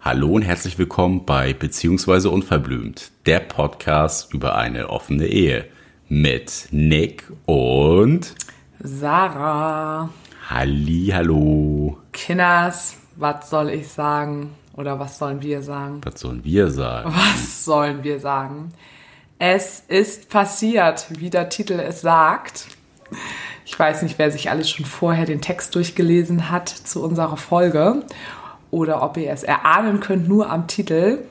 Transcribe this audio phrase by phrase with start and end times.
[0.00, 5.66] Hallo und herzlich willkommen bei Beziehungsweise Unverblümt, der Podcast über eine offene Ehe
[6.08, 8.34] mit Nick und
[8.80, 10.10] Sarah.
[10.48, 11.98] Halli, hallo.
[12.10, 14.50] Kinders, was soll ich sagen?
[14.72, 16.00] Oder was sollen wir sagen?
[16.02, 17.12] Was sollen wir sagen?
[17.14, 18.72] Was sollen wir sagen?
[19.42, 22.66] Es ist passiert, wie der Titel es sagt.
[23.64, 28.04] Ich weiß nicht, wer sich alles schon vorher den Text durchgelesen hat zu unserer Folge
[28.70, 31.24] oder ob ihr es erahnen könnt, nur am Titel.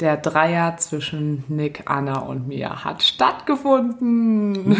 [0.00, 4.72] Der Dreier zwischen Nick, Anna und mir hat stattgefunden.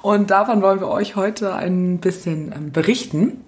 [0.00, 3.44] und davon wollen wir euch heute ein bisschen ähm, berichten.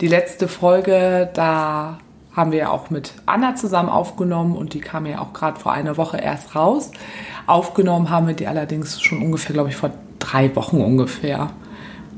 [0.00, 1.98] Die letzte Folge, da
[2.36, 5.72] haben wir ja auch mit Anna zusammen aufgenommen und die kam ja auch gerade vor
[5.72, 6.90] einer Woche erst raus.
[7.46, 11.50] Aufgenommen haben wir die allerdings schon ungefähr, glaube ich, vor drei Wochen ungefähr.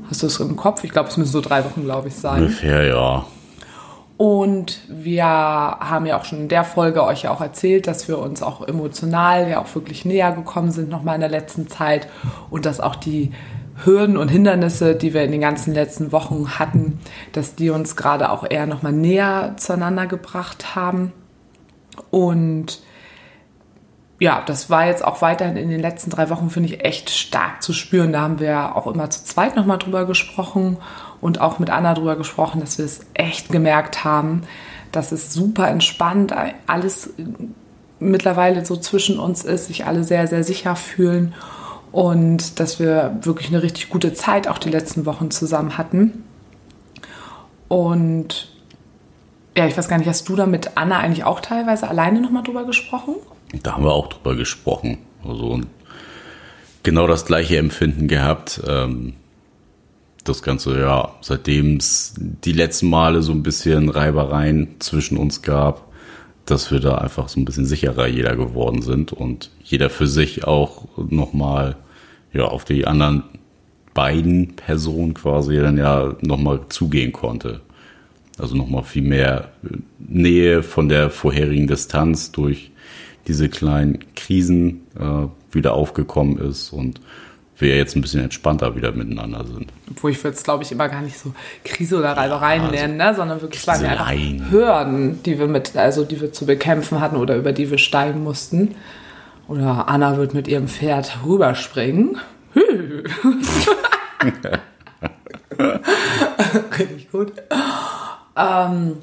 [0.09, 0.83] Hast du es im Kopf?
[0.83, 2.41] Ich glaube, es müssen so drei Wochen, glaube ich, sein.
[2.41, 3.25] Ungefähr, ja.
[4.17, 8.19] Und wir haben ja auch schon in der Folge euch ja auch erzählt, dass wir
[8.19, 12.09] uns auch emotional ja auch wirklich näher gekommen sind nochmal in der letzten Zeit
[12.49, 13.31] und dass auch die
[13.83, 16.99] Hürden und Hindernisse, die wir in den ganzen letzten Wochen hatten,
[17.31, 21.13] dass die uns gerade auch eher nochmal näher zueinander gebracht haben.
[22.11, 22.81] Und
[24.19, 27.63] ja, das war jetzt auch weiterhin in den letzten drei Wochen, finde ich, echt stark
[27.63, 28.11] zu spüren.
[28.11, 30.77] Da haben wir auch immer zu zweit nochmal drüber gesprochen
[31.21, 34.41] und auch mit Anna drüber gesprochen, dass wir es echt gemerkt haben,
[34.91, 36.33] dass es super entspannt
[36.67, 37.13] alles
[37.99, 41.33] mittlerweile so zwischen uns ist, sich alle sehr, sehr sicher fühlen
[41.91, 46.23] und dass wir wirklich eine richtig gute Zeit auch die letzten Wochen zusammen hatten.
[47.67, 48.49] Und
[49.57, 52.43] ja, ich weiß gar nicht, hast du da mit Anna eigentlich auch teilweise alleine nochmal
[52.43, 53.15] drüber gesprochen?
[53.63, 54.99] Da haben wir auch drüber gesprochen.
[55.25, 55.59] Also
[56.83, 58.61] genau das gleiche Empfinden gehabt.
[58.67, 59.13] Ähm,
[60.23, 65.88] das Ganze, ja, seitdem es die letzten Male so ein bisschen Reibereien zwischen uns gab,
[66.49, 70.45] dass wir da einfach so ein bisschen sicherer jeder geworden sind und jeder für sich
[70.45, 71.75] auch nochmal
[72.33, 73.23] ja, auf die anderen
[73.93, 77.61] beiden Personen quasi dann ja nochmal zugehen konnte.
[78.37, 79.51] Also nochmal viel mehr
[79.97, 82.71] Nähe von der vorherigen Distanz durch
[83.27, 87.01] diese kleinen Krisen äh, wieder aufgekommen ist und
[87.61, 89.71] wir jetzt ein bisschen entspannter wieder miteinander sind.
[89.89, 91.33] Obwohl ich würde es, glaube ich, immer gar nicht so
[91.63, 93.13] Krise oder Reibereien ja, also nennen, ne?
[93.15, 94.11] sondern wirklich wir einfach
[94.51, 98.23] Hürden, die wir mit, also die wir zu bekämpfen hatten oder über die wir steigen
[98.23, 98.75] mussten.
[99.47, 102.17] Oder Anna wird mit ihrem Pferd rüberspringen.
[106.77, 107.33] Richtig gut.
[108.37, 108.97] Ähm,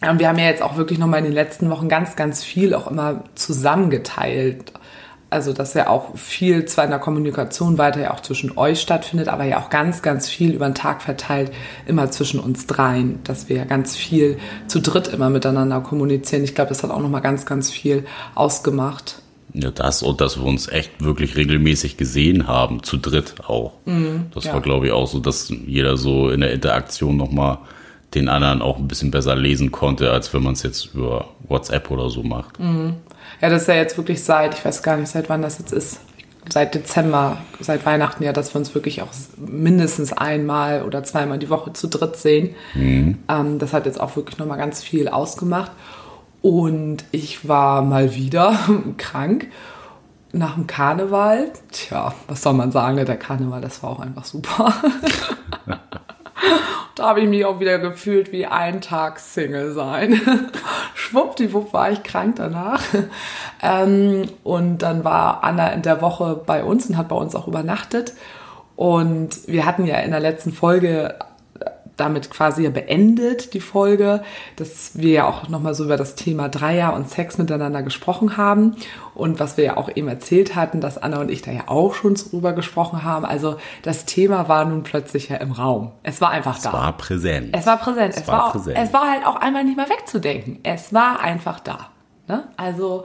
[0.00, 2.74] und wir haben ja jetzt auch wirklich nochmal in den letzten Wochen ganz, ganz viel
[2.74, 4.72] auch immer zusammengeteilt.
[5.30, 9.28] Also, dass ja auch viel zwar in der Kommunikation weiter ja auch zwischen euch stattfindet,
[9.28, 11.52] aber ja auch ganz, ganz viel über den Tag verteilt
[11.86, 16.44] immer zwischen uns dreien, dass wir ja ganz viel zu dritt immer miteinander kommunizieren.
[16.44, 19.20] Ich glaube, das hat auch nochmal ganz, ganz viel ausgemacht.
[19.52, 23.72] Ja, das und dass wir uns echt wirklich regelmäßig gesehen haben, zu dritt auch.
[23.84, 24.54] Mhm, das ja.
[24.54, 27.58] war, glaube ich, auch so, dass jeder so in der Interaktion nochmal
[28.14, 31.90] den anderen auch ein bisschen besser lesen konnte, als wenn man es jetzt über WhatsApp
[31.90, 32.58] oder so macht.
[32.58, 32.94] Mhm.
[33.40, 35.72] Ja, das ist ja jetzt wirklich seit, ich weiß gar nicht, seit wann das jetzt
[35.72, 36.00] ist,
[36.48, 41.50] seit Dezember, seit Weihnachten ja, dass wir uns wirklich auch mindestens einmal oder zweimal die
[41.50, 42.54] Woche zu dritt sehen.
[42.74, 43.18] Mhm.
[43.28, 45.70] Ähm, das hat jetzt auch wirklich nochmal ganz viel ausgemacht.
[46.42, 48.58] Und ich war mal wieder
[48.96, 49.48] krank
[50.32, 51.50] nach dem Karneval.
[51.70, 54.72] Tja, was soll man sagen, der Karneval, das war auch einfach super.
[56.98, 60.20] Da habe ich mich auch wieder gefühlt wie ein Tag Single sein.
[60.94, 62.82] Schwuppdiwupp war ich krank danach.
[63.62, 67.46] Ähm, und dann war Anna in der Woche bei uns und hat bei uns auch
[67.46, 68.14] übernachtet.
[68.74, 71.14] Und wir hatten ja in der letzten Folge
[71.98, 74.22] damit quasi beendet, die Folge,
[74.56, 78.76] dass wir ja auch nochmal so über das Thema Dreier und Sex miteinander gesprochen haben.
[79.14, 81.94] Und was wir ja auch eben erzählt hatten, dass Anna und ich da ja auch
[81.94, 83.24] schon drüber gesprochen haben.
[83.24, 85.92] Also das Thema war nun plötzlich ja im Raum.
[86.02, 86.70] Es war einfach es da.
[86.70, 87.48] Es war präsent.
[87.52, 88.14] Es war präsent.
[88.14, 88.78] Es, es war, präsent.
[88.80, 90.60] es war halt auch einmal nicht mehr wegzudenken.
[90.62, 91.90] Es war einfach da.
[92.28, 92.44] Ne?
[92.56, 93.04] Also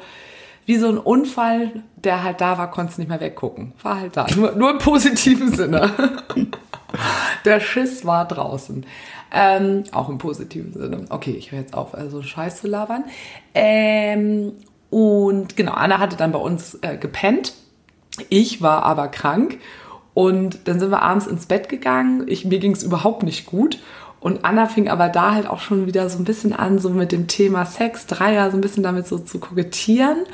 [0.66, 3.74] wie so ein Unfall, der halt da war, konntest nicht mehr weggucken.
[3.82, 4.28] War halt da.
[4.36, 5.92] Nur, nur im positiven Sinne.
[7.46, 8.86] Der Schiss war draußen.
[9.32, 11.06] Ähm, auch im positiven Sinne.
[11.10, 13.06] Okay, ich höre jetzt auf, also Scheiß zu labern.
[13.54, 14.54] Ähm,
[14.90, 17.54] und genau, Anna hatte dann bei uns äh, gepennt.
[18.30, 19.60] Ich war aber krank.
[20.14, 22.26] Und dann sind wir abends ins Bett gegangen.
[22.28, 23.80] Ich, mir ging es überhaupt nicht gut.
[24.20, 27.12] Und Anna fing aber da halt auch schon wieder so ein bisschen an, so mit
[27.12, 30.26] dem Thema Sex, Dreier, so ein bisschen damit so zu kokettieren.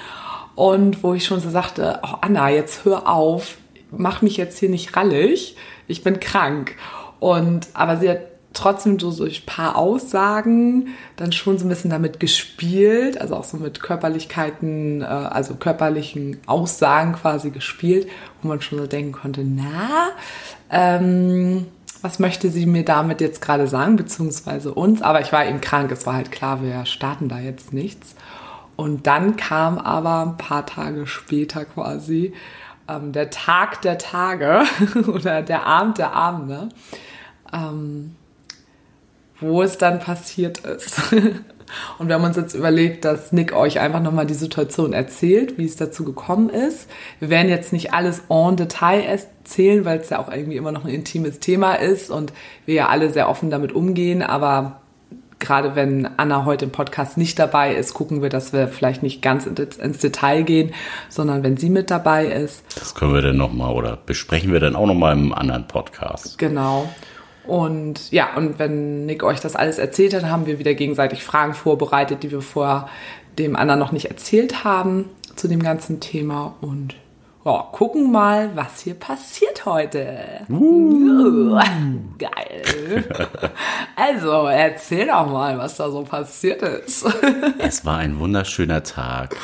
[0.56, 3.58] und wo ich schon so sagte, oh Anna, jetzt hör auf,
[3.92, 5.56] mach mich jetzt hier nicht rallig,
[5.90, 6.76] ich bin krank.
[7.20, 8.20] Und aber sie hat
[8.54, 13.44] trotzdem so durch ein paar Aussagen dann schon so ein bisschen damit gespielt, also auch
[13.44, 18.08] so mit Körperlichkeiten, äh, also körperlichen Aussagen quasi gespielt,
[18.42, 20.10] wo man schon so denken konnte, na,
[20.72, 21.68] ähm,
[22.02, 25.92] was möchte sie mir damit jetzt gerade sagen, beziehungsweise uns, aber ich war eben krank,
[25.92, 28.16] es war halt klar, wir starten da jetzt nichts.
[28.78, 32.34] Und dann kam aber ein paar Tage später quasi
[32.90, 34.64] ähm, der Tag der Tage
[35.14, 36.70] oder der Abend der Abende.
[37.54, 38.16] Ähm,
[39.40, 41.14] wo es dann passiert ist.
[42.00, 45.66] Und wir haben uns jetzt überlegt, dass Nick euch einfach nochmal die Situation erzählt, wie
[45.66, 46.90] es dazu gekommen ist.
[47.20, 50.84] Wir werden jetzt nicht alles en Detail erzählen, weil es ja auch irgendwie immer noch
[50.84, 52.34] ein intimes Thema ist und
[52.66, 54.24] wir ja alle sehr offen damit umgehen.
[54.24, 54.82] Aber
[55.40, 59.22] gerade wenn Anna heute im Podcast nicht dabei ist, gucken wir, dass wir vielleicht nicht
[59.22, 60.74] ganz ins Detail gehen,
[61.08, 62.64] sondern wenn sie mit dabei ist.
[62.78, 66.38] Das können wir dann nochmal oder besprechen wir dann auch nochmal im anderen Podcast.
[66.38, 66.90] Genau.
[67.46, 71.56] Und ja, und wenn Nick euch das alles erzählt hat, haben wir wieder gegenseitig Fragen
[71.56, 72.90] vorbereitet, die wir vor
[73.40, 76.56] dem anderen noch nicht erzählt haben zu dem ganzen Thema.
[76.62, 76.96] Und
[77.46, 80.42] ja, gucken mal, was hier passiert heute.
[80.50, 81.58] Uh.
[82.18, 83.06] Geil.
[83.96, 87.06] also, erzähl doch mal, was da so passiert ist.
[87.60, 89.36] es war ein wunderschöner Tag.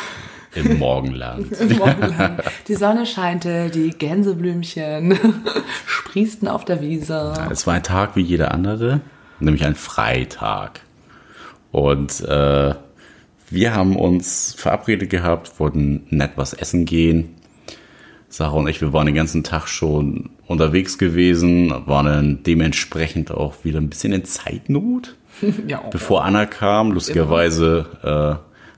[0.53, 1.51] Im Morgenland.
[1.51, 2.41] Im Morgenland.
[2.69, 5.19] Die Sonne scheinte, die Gänseblümchen
[5.85, 7.33] sprießten auf der Wiese.
[7.51, 9.01] es war ein Tag wie jeder andere,
[9.41, 10.79] nämlich ein Freitag.
[11.73, 12.73] Und äh,
[13.49, 17.34] wir haben uns verabredet gehabt, wollten nett was essen gehen.
[18.35, 23.63] Sarah und ich, wir waren den ganzen Tag schon unterwegs gewesen, waren dann dementsprechend auch
[23.63, 25.15] wieder ein bisschen in Zeitnot.
[25.67, 27.85] ja, bevor Anna kam, lustigerweise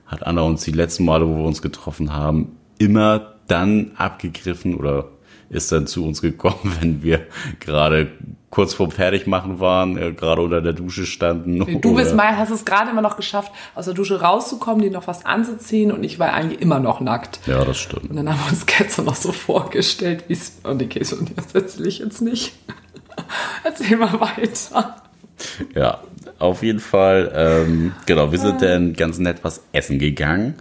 [0.06, 4.76] äh, hat Anna uns die letzten Male, wo wir uns getroffen haben, immer dann abgegriffen
[4.76, 5.06] oder
[5.50, 7.26] ist dann zu uns gekommen, wenn wir
[7.60, 8.08] gerade
[8.50, 11.80] kurz vorm Fertigmachen waren, äh, gerade unter der Dusche standen.
[11.80, 15.06] Du bist mal, hast es gerade immer noch geschafft, aus der Dusche rauszukommen, dir noch
[15.06, 17.40] was anzuziehen und ich war eigentlich immer noch nackt.
[17.46, 18.10] Ja, das stimmt.
[18.10, 21.32] Und dann haben wir uns gestern noch so vorgestellt, wie es, und die Käse und
[21.36, 22.54] das erzähle ich jetzt nicht.
[23.64, 24.96] Erzähl mal weiter.
[25.74, 26.00] Ja,
[26.38, 30.54] auf jeden Fall, ähm, genau, wir sind dann ganz nett was essen gegangen,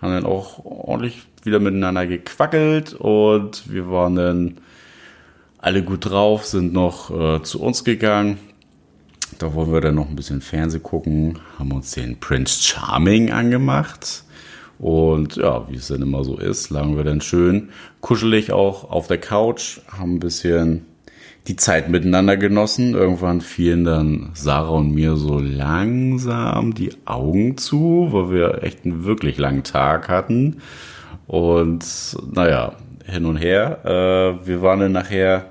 [0.00, 4.58] haben dann auch ordentlich wieder miteinander gequackelt und wir waren dann
[5.58, 8.38] alle gut drauf, sind noch äh, zu uns gegangen.
[9.38, 14.24] Da wollen wir dann noch ein bisschen Fernseh gucken, haben uns den Prince Charming angemacht.
[14.78, 17.70] Und ja, wie es dann immer so ist, lagen wir dann schön
[18.00, 20.84] kuschelig auch auf der Couch, haben ein bisschen
[21.46, 22.94] die Zeit miteinander genossen.
[22.94, 29.04] Irgendwann fielen dann Sarah und mir so langsam die Augen zu, weil wir echt einen
[29.04, 30.58] wirklich langen Tag hatten.
[31.26, 31.84] Und
[32.32, 32.72] naja,
[33.06, 33.84] hin und her.
[33.84, 35.46] Äh, wir waren dann nachher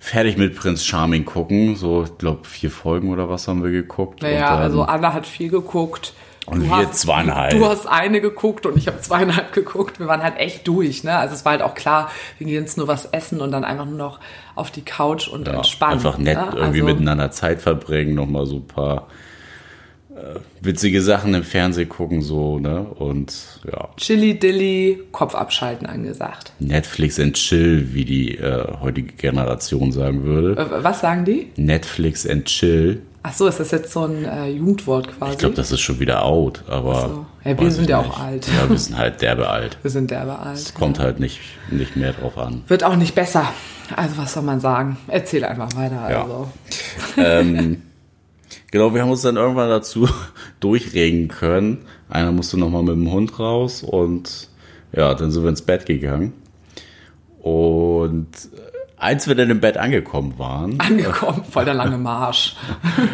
[0.00, 1.76] fertig mit Prinz Charming gucken.
[1.76, 4.22] So, ich glaube, vier Folgen oder was haben wir geguckt.
[4.22, 6.14] Naja, also Anna hat viel geguckt.
[6.46, 7.50] Und du wir hast, zweieinhalb.
[7.50, 10.00] Du hast eine geguckt und ich habe zweieinhalb geguckt.
[10.00, 11.16] Wir waren halt echt durch, ne?
[11.16, 13.84] Also es war halt auch klar, wir gehen jetzt nur was essen und dann einfach
[13.84, 14.20] nur noch
[14.54, 15.94] auf die Couch und ja, entspannen.
[15.96, 16.52] Einfach nett ne?
[16.54, 19.08] irgendwie also, miteinander Zeit verbringen, nochmal so ein paar
[20.60, 22.80] witzige Sachen im Fernsehen gucken, so, ne?
[22.80, 23.88] Und ja.
[23.96, 26.52] Chili Dilly, Kopf abschalten angesagt.
[26.58, 30.60] Netflix and Chill, wie die äh, heutige Generation sagen würde.
[30.60, 31.50] Äh, was sagen die?
[31.56, 33.02] Netflix and Chill.
[33.22, 35.32] Ach so, ist das jetzt so ein äh, Jugendwort quasi?
[35.32, 37.00] Ich glaube, das ist schon wieder out, aber.
[37.00, 37.26] So.
[37.44, 38.46] Ja, wir sind ja auch alt.
[38.46, 39.78] Ja, wir sind halt derbe alt.
[39.82, 40.56] Wir sind derbe alt.
[40.56, 42.62] Es kommt halt nicht, nicht mehr drauf an.
[42.68, 43.52] Wird auch nicht besser.
[43.96, 44.98] Also, was soll man sagen?
[45.08, 46.00] Erzähl einfach weiter.
[46.00, 46.48] Also.
[47.16, 47.40] Ja.
[47.40, 47.82] ähm,
[48.70, 50.08] genau, wir haben uns dann irgendwann dazu
[50.60, 51.86] durchregen können.
[52.08, 54.48] Einer musste nochmal mit dem Hund raus und
[54.92, 56.32] ja, dann sind wir ins Bett gegangen.
[57.40, 58.28] Und
[58.96, 60.74] als wir dann im Bett angekommen waren.
[60.80, 62.56] Angekommen, voll der lange Marsch.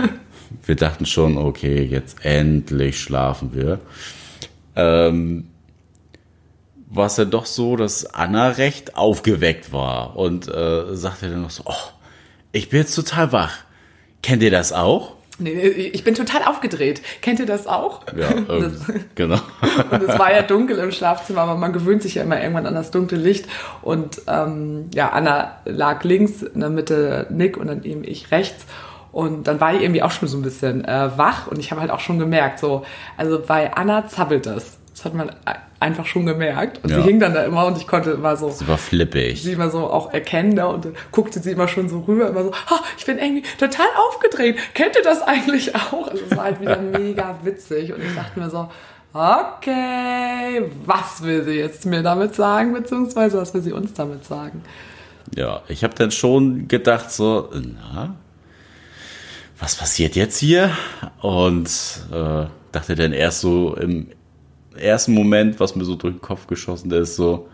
[0.64, 3.80] wir dachten schon, okay, jetzt endlich schlafen wir.
[4.76, 5.48] Ähm,
[6.88, 11.50] war es dann doch so, dass Anna recht aufgeweckt war und äh, sagte dann noch
[11.50, 11.90] so, oh,
[12.52, 13.58] ich bin jetzt total wach.
[14.22, 15.16] Kennt ihr das auch?
[15.38, 17.02] Nee, ich bin total aufgedreht.
[17.20, 18.02] Kennt ihr das auch?
[18.16, 19.38] Ja, ähm, das, genau.
[19.90, 22.74] und es war ja dunkel im Schlafzimmer, aber man gewöhnt sich ja immer irgendwann an
[22.74, 23.46] das dunkle Licht.
[23.82, 28.64] Und ähm, ja, Anna lag links, in der Mitte Nick und dann eben ich rechts.
[29.10, 31.80] Und dann war ich irgendwie auch schon so ein bisschen äh, wach und ich habe
[31.80, 32.84] halt auch schon gemerkt, so,
[33.16, 34.78] also bei Anna zappelt das.
[34.94, 35.32] Das hat man
[35.80, 36.82] einfach schon gemerkt.
[36.84, 36.96] Und ja.
[36.96, 38.50] sie hing dann da immer und ich konnte immer so.
[38.50, 39.42] Sie war flippig.
[39.42, 42.50] Sie immer so auch erkennen da und guckte sie immer schon so rüber, immer so,
[42.50, 44.56] oh, ich bin irgendwie total aufgedreht.
[44.74, 46.06] Kennt ihr das eigentlich auch?
[46.08, 48.68] Also es war halt wieder mega witzig und ich dachte mir so,
[49.12, 54.62] okay, was will sie jetzt mir damit sagen, beziehungsweise was will sie uns damit sagen?
[55.34, 58.14] Ja, ich habe dann schon gedacht so, na,
[59.58, 60.70] was passiert jetzt hier?
[61.20, 61.68] Und
[62.12, 64.08] äh, dachte dann erst so im
[64.76, 67.48] ersten Moment, was mir so durch den Kopf geschossen ist, so,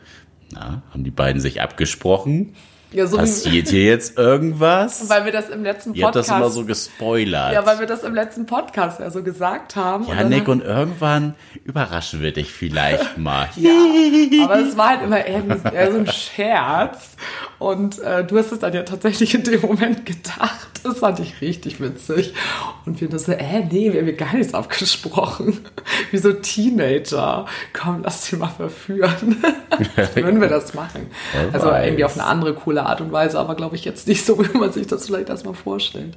[0.52, 2.54] na, haben die beiden sich abgesprochen?
[2.92, 5.08] Ja, so Passiert hier jetzt irgendwas?
[5.08, 6.30] Weil wir das im letzten Ihr habt Podcast.
[6.30, 7.52] das immer so gespoilert.
[7.52, 10.06] ja, weil wir das im letzten Podcast ja so gesagt haben.
[10.08, 13.48] Ja, dann- Nick, und irgendwann überraschen wir dich vielleicht mal.
[13.56, 13.70] Ja,
[14.44, 15.42] aber es war halt immer eher,
[15.92, 17.16] so ein Scherz.
[17.60, 20.68] Und äh, du hast es dann ja tatsächlich in dem Moment gedacht.
[20.82, 22.32] Das fand ich richtig witzig.
[22.86, 25.60] Und wir nur so, äh, nee, wir haben ja gar nichts abgesprochen.
[26.10, 27.44] Wie so Teenager.
[27.74, 29.36] Komm, lass dich mal verführen.
[30.14, 31.08] Würden wir das machen.
[31.52, 34.38] Also irgendwie auf eine andere coole Art und Weise, aber glaube ich jetzt nicht so,
[34.52, 36.16] wie man sich das vielleicht erstmal vorstellt.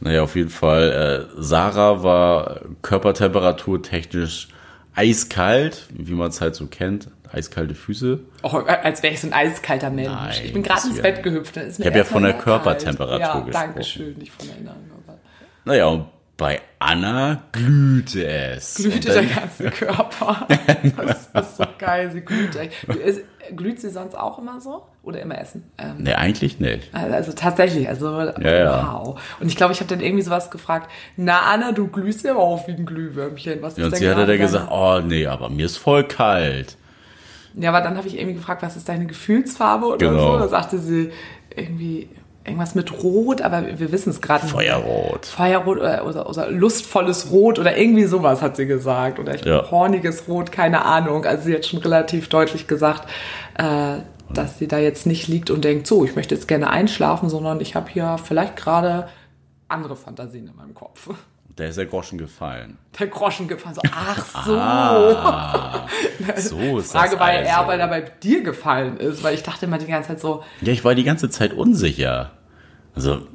[0.00, 1.28] Naja, auf jeden Fall.
[1.30, 4.48] Äh, Sarah war Körpertemperatur technisch
[4.94, 7.08] eiskalt, wie man es halt so kennt.
[7.32, 8.20] Eiskalte Füße.
[8.44, 10.08] Oh, als wäre ich so ein eiskalter Mensch.
[10.08, 11.56] Nein, ich bin gerade ins Bett gehüpft.
[11.56, 13.18] Ich hab ja von der Körpertemperatur.
[13.18, 13.50] Ja, gesprochen.
[13.52, 15.18] danke schön, nicht von der aber-
[15.64, 18.76] Naja, und bei Anna glühte es.
[18.76, 20.46] glüht Und der ganze Körper.
[20.96, 22.84] Das ist so geil, sie glüht echt.
[22.84, 23.22] Ist,
[23.54, 24.82] glüht sie sonst auch immer so?
[25.02, 25.64] Oder immer essen?
[25.78, 26.88] Ähm, Nee, eigentlich nicht.
[26.94, 28.92] also tatsächlich, also ja.
[28.92, 29.20] wow.
[29.40, 32.40] Und ich glaube, ich habe dann irgendwie sowas gefragt, na Anna, du glühst ja aber
[32.42, 33.60] auch wie ein Glühwürmchen.
[33.62, 36.04] Was ist Ja, und sie hatte gerade dann gesagt, oh nee, aber mir ist voll
[36.04, 36.76] kalt.
[37.54, 40.32] Ja, aber dann habe ich irgendwie gefragt, was ist deine Gefühlsfarbe oder Genau.
[40.32, 40.38] so.
[40.38, 41.10] Da sagte sie
[41.54, 42.08] irgendwie
[42.44, 44.54] irgendwas mit Rot, aber wir wissen es gerade nicht.
[44.54, 45.26] Feuerrot.
[45.26, 49.18] Feuerrot oder, oder, oder lustvolles Rot oder irgendwie sowas hat sie gesagt.
[49.18, 49.70] Oder ich Ja.
[49.70, 51.24] horniges Rot, keine Ahnung.
[51.24, 53.08] Also sie hat schon relativ deutlich gesagt,
[53.58, 53.96] äh,
[54.32, 57.60] dass sie da jetzt nicht liegt und denkt, so, ich möchte jetzt gerne einschlafen, sondern
[57.60, 59.08] ich habe hier vielleicht gerade
[59.68, 61.10] andere Fantasien in meinem Kopf.
[61.56, 62.78] Da ist der Groschen gefallen.
[62.98, 63.76] Der Groschen gefallen.
[63.76, 64.56] So, ach so.
[64.58, 65.86] Ah,
[66.36, 67.68] so ist Frage das war also.
[67.68, 70.72] weil er bei dir gefallen ist, weil ich dachte immer die ganze Zeit so, Ja,
[70.72, 72.32] ich war die ganze Zeit unsicher.
[72.94, 73.26] Also,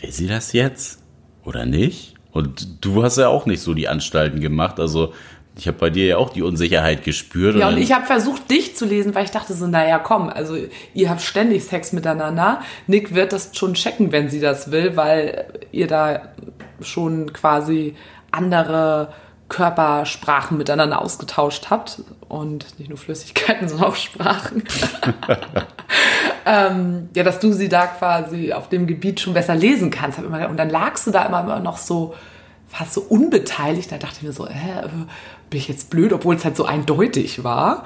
[0.00, 1.02] will sie das jetzt
[1.44, 2.14] oder nicht?
[2.32, 4.78] Und du hast ja auch nicht so die Anstalten gemacht.
[4.80, 5.14] Also,
[5.56, 7.56] ich habe bei dir ja auch die Unsicherheit gespürt.
[7.56, 10.56] Ja, und ich habe versucht, dich zu lesen, weil ich dachte so, naja, komm, also
[10.94, 12.60] ihr habt ständig Sex miteinander.
[12.88, 16.22] Nick wird das schon checken, wenn sie das will, weil ihr da
[16.80, 17.94] schon quasi
[18.32, 19.12] andere
[19.48, 22.02] Körpersprachen miteinander ausgetauscht habt.
[22.28, 24.64] Und nicht nur Flüssigkeiten, sondern auch Sprachen.
[26.46, 30.18] ähm, ja, dass du sie da quasi auf dem Gebiet schon besser lesen kannst.
[30.18, 32.14] Und dann lagst du da immer, noch so
[32.74, 33.92] fast so unbeteiligt.
[33.92, 34.88] Da dachte ich mir so, hä, äh,
[35.54, 37.84] bin ich jetzt blöd, obwohl es halt so eindeutig war.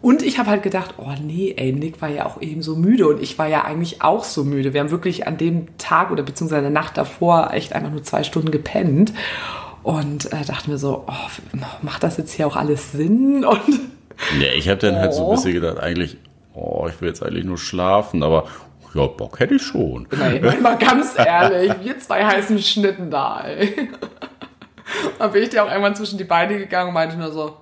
[0.00, 3.06] Und ich habe halt gedacht, oh nee, ey, Nick war ja auch eben so müde
[3.06, 4.72] und ich war ja eigentlich auch so müde.
[4.72, 8.22] Wir haben wirklich an dem Tag oder beziehungsweise der Nacht davor echt einfach nur zwei
[8.22, 9.12] Stunden gepennt
[9.82, 13.44] und äh, dachte mir so, oh, macht das jetzt hier auch alles Sinn?
[13.44, 13.60] Und
[14.40, 15.30] Ja, ich habe dann halt so Oh.
[15.30, 16.16] ein bisschen gedacht, eigentlich,
[16.54, 18.44] oh, ich will jetzt eigentlich nur schlafen, aber
[18.94, 20.08] ja, Bock hätte ich schon.
[20.16, 23.90] Nein, mal ganz ehrlich, wir zwei heißen Schnitten da, ey.
[25.18, 27.56] Dann bin ich dir auch irgendwann zwischen die Beine gegangen und meinte nur so,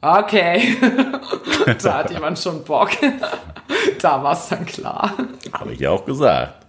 [0.00, 0.76] okay,
[1.82, 2.90] da hat jemand schon Bock.
[4.00, 5.14] Da war es dann klar.
[5.52, 6.66] Habe ich ja auch gesagt.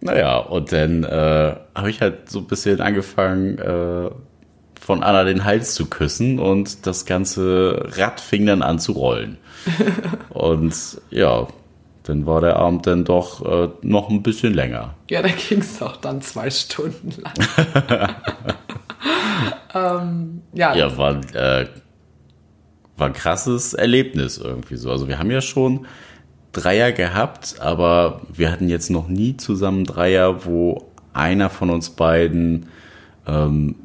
[0.00, 4.10] Naja, und dann äh, habe ich halt so ein bisschen angefangen, äh,
[4.80, 9.38] von Anna den Hals zu küssen und das ganze Rad fing dann an zu rollen.
[10.30, 10.74] und
[11.10, 11.46] ja,
[12.02, 14.94] dann war der Abend dann doch äh, noch ein bisschen länger.
[15.08, 18.14] Ja, da ging es auch dann zwei Stunden lang.
[19.74, 21.66] ähm, ja, Ja, war, äh,
[22.96, 24.90] war ein krasses Erlebnis irgendwie so.
[24.90, 25.86] Also wir haben ja schon
[26.52, 32.66] Dreier gehabt, aber wir hatten jetzt noch nie zusammen Dreier, wo einer von uns beiden
[33.26, 33.76] ähm,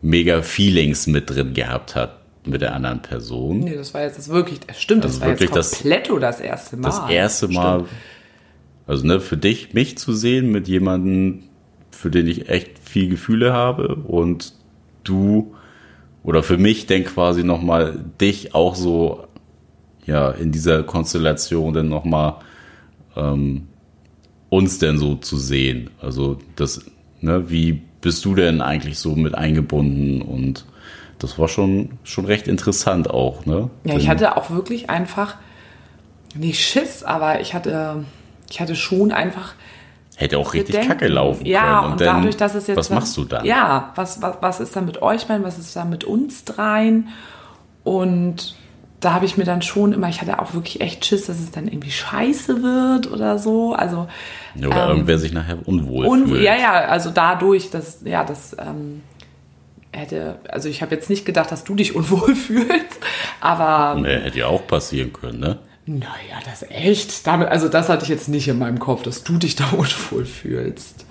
[0.00, 3.60] mega Feelings mit drin gehabt hat mit der anderen Person.
[3.60, 6.08] nee, das war jetzt das wirklich, das stimmt, das Also war jetzt wirklich das- komplett
[6.22, 6.88] das erste Mal.
[6.88, 7.90] Das erste Mal, Stimmt.
[8.86, 11.42] also ne, für dich, mich zu sehen mit jemandem,
[11.90, 14.54] für den ich echt viel Gefühle habe und
[15.08, 15.54] du
[16.22, 19.24] oder für mich denn quasi nochmal dich auch so
[20.06, 22.34] ja in dieser Konstellation dann nochmal
[23.16, 23.68] ähm,
[24.48, 25.90] uns denn so zu sehen.
[26.00, 26.84] Also das,
[27.20, 30.64] ne, wie bist du denn eigentlich so mit eingebunden und
[31.18, 33.70] das war schon, schon recht interessant auch, ne?
[33.84, 35.36] Ja, ich Denn- hatte auch wirklich einfach,
[36.36, 38.04] nicht Schiss, aber ich hatte,
[38.50, 39.54] ich hatte schon einfach
[40.18, 40.98] Hätte auch richtig Bedenken.
[40.98, 41.92] kacke laufen ja, können.
[41.92, 42.76] und, dann, dadurch, dass es jetzt.
[42.76, 43.44] Was machst du dann?
[43.44, 47.10] Ja, was, was, was ist dann mit euch beiden, was ist dann mit uns dreien?
[47.84, 48.56] Und
[48.98, 51.52] da habe ich mir dann schon immer, ich hatte auch wirklich echt Schiss, dass es
[51.52, 53.74] dann irgendwie scheiße wird oder so.
[53.74, 54.08] Also
[54.56, 56.42] Oder irgendwer sich nachher unwohl und fühlt.
[56.42, 59.02] ja, ja, also dadurch, dass, ja, das, ähm,
[59.92, 62.98] hätte, also ich habe jetzt nicht gedacht, dass du dich unwohl fühlst,
[63.40, 64.00] aber.
[64.00, 65.58] Nee, hätte ja auch passieren können, ne?
[65.88, 67.26] Naja, das echt.
[67.26, 70.26] Damit, also das hatte ich jetzt nicht in meinem Kopf, dass du dich da unwohl
[70.26, 71.06] fühlst.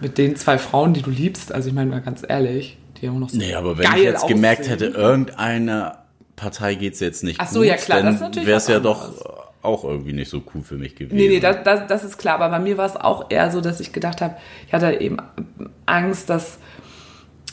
[0.00, 3.20] Mit den zwei Frauen, die du liebst, also ich meine mal ganz ehrlich, die haben
[3.20, 4.36] noch so Nee, aber wenn ich jetzt aussehen.
[4.36, 5.98] gemerkt hätte, irgendeine
[6.36, 8.66] Partei geht's jetzt nicht Ach so, gut, ja, klar, das ist dann natürlich wäre es
[8.66, 9.12] ja doch
[9.62, 11.16] auch irgendwie nicht so cool für mich gewesen.
[11.16, 12.36] Nee, nee, das, das, das ist klar.
[12.36, 14.36] Aber bei mir war es auch eher so, dass ich gedacht habe,
[14.66, 15.18] ich hatte eben
[15.84, 16.58] Angst, dass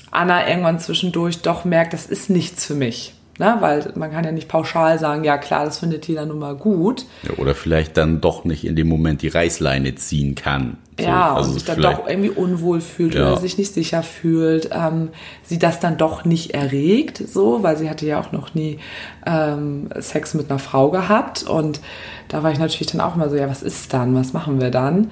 [0.10, 3.14] Anna irgendwann zwischendurch doch merkt, das ist nichts für mich.
[3.40, 3.58] Ne?
[3.60, 7.06] Weil man kann ja nicht pauschal sagen, ja klar, das findet jeder nun mal gut.
[7.24, 10.78] Ja, oder vielleicht dann doch nicht in dem Moment die Reißleine ziehen kann.
[11.00, 13.32] So, ja, also und sich dann doch irgendwie unwohl fühlt Ja.
[13.32, 15.10] oder sich nicht sicher fühlt, ähm,
[15.44, 18.80] sie das dann doch nicht erregt, so, weil sie hatte ja auch noch nie
[19.28, 21.82] ähm, Sex mit einer Frau gehabt und
[22.30, 24.72] da war ich natürlich dann auch immer so, ja, was ist dann, was machen wir
[24.72, 25.12] dann?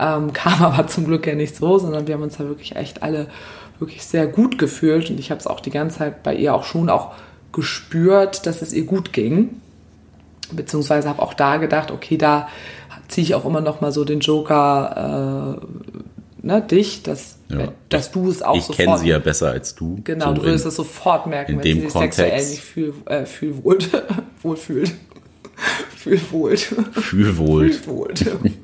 [0.00, 3.02] Ähm, kam aber zum Glück ja nicht so, sondern wir haben uns da wirklich echt
[3.02, 3.26] alle
[3.78, 6.64] wirklich sehr gut gefühlt und ich habe es auch die ganze Zeit bei ihr auch
[6.64, 7.12] schon auch
[7.56, 9.60] gespürt, dass es ihr gut ging
[10.52, 12.48] beziehungsweise habe auch da gedacht, okay, da
[13.08, 17.72] ziehe ich auch immer noch mal so den Joker, äh, ne, dich, dass, Ja.
[17.88, 18.76] dass du es auch ich sofort.
[18.76, 20.00] kenne sie ja besser als du.
[20.04, 22.50] Genau, So du würdest es sofort merken, in wenn dem sie sich sexuell Kontext.
[22.52, 23.78] nicht fühl, äh, fühlwohl,
[24.42, 24.92] wohlfühlt.
[25.96, 26.56] Fühlwohl.
[26.56, 27.72] Fühlwohl.
[27.72, 28.14] Fühlwohl.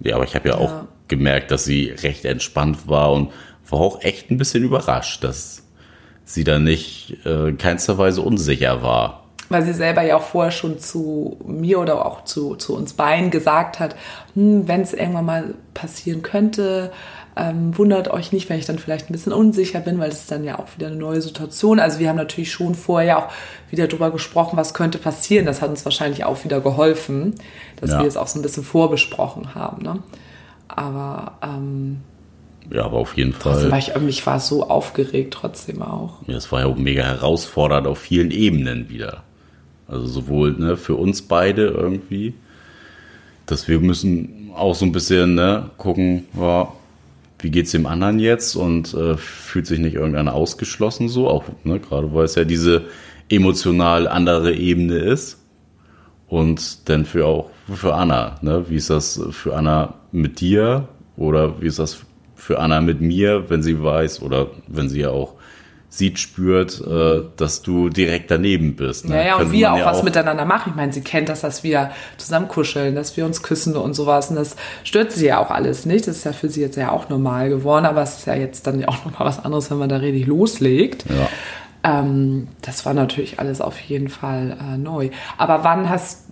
[0.00, 0.88] Ja, aber ich habe ja auch Ja.
[1.08, 3.30] gemerkt, dass sie recht entspannt war und
[3.68, 5.63] war auch echt ein bisschen überrascht, dass
[6.24, 9.24] sie da nicht äh, in keinster Weise unsicher war.
[9.50, 13.30] Weil sie selber ja auch vorher schon zu mir oder auch zu, zu uns beiden
[13.30, 13.94] gesagt hat,
[14.34, 16.92] hm, wenn es irgendwann mal passieren könnte,
[17.36, 20.44] ähm, wundert euch nicht, wenn ich dann vielleicht ein bisschen unsicher bin, weil ist dann
[20.44, 21.78] ja auch wieder eine neue Situation.
[21.80, 23.28] Also wir haben natürlich schon vorher auch
[23.70, 25.44] wieder drüber gesprochen, was könnte passieren.
[25.44, 27.34] Das hat uns wahrscheinlich auch wieder geholfen,
[27.80, 28.00] dass Ja.
[28.00, 29.82] wir es auch so ein bisschen vorbesprochen haben.
[29.82, 29.98] Ne?
[30.68, 32.00] Aber ähm,
[32.70, 33.70] Ja, aber auf jeden trotzdem Fall.
[33.70, 36.20] war ich, ich war so aufgeregt trotzdem auch.
[36.26, 39.22] Ja, es war ja auch mega herausfordernd auf vielen Ebenen wieder.
[39.86, 42.34] Also sowohl ne, für uns beide irgendwie,
[43.46, 46.72] dass wir müssen auch so ein bisschen ne, gucken, ja,
[47.40, 51.78] wie geht's dem anderen jetzt und äh, fühlt sich nicht irgendeiner ausgeschlossen so, auch ne,
[51.78, 52.86] gerade weil es ja diese
[53.28, 55.40] emotional andere Ebene ist.
[56.26, 58.64] Und dann für auch für Anna, ne?
[58.68, 61.98] Wie ist das für Anna mit dir oder wie ist das
[62.44, 65.32] für Anna mit mir, wenn sie weiß oder wenn sie ja auch
[65.88, 69.08] sieht, spürt, äh, dass du direkt daneben bist.
[69.08, 69.16] Ne?
[69.16, 70.70] Ja, ja, und wir auch ja was miteinander machen.
[70.70, 74.28] Ich meine, sie kennt das, dass wir zusammen kuscheln, dass wir uns küssen und sowas.
[74.28, 76.06] Und das stört sie ja auch alles nicht.
[76.06, 77.86] Das ist ja für sie jetzt ja auch normal geworden.
[77.86, 80.26] Aber es ist ja jetzt dann ja auch nochmal was anderes, wenn man da richtig
[80.26, 81.04] loslegt.
[81.08, 82.00] Ja.
[82.00, 85.10] Ähm, das war natürlich alles auf jeden Fall äh, neu.
[85.38, 86.24] Aber wann hast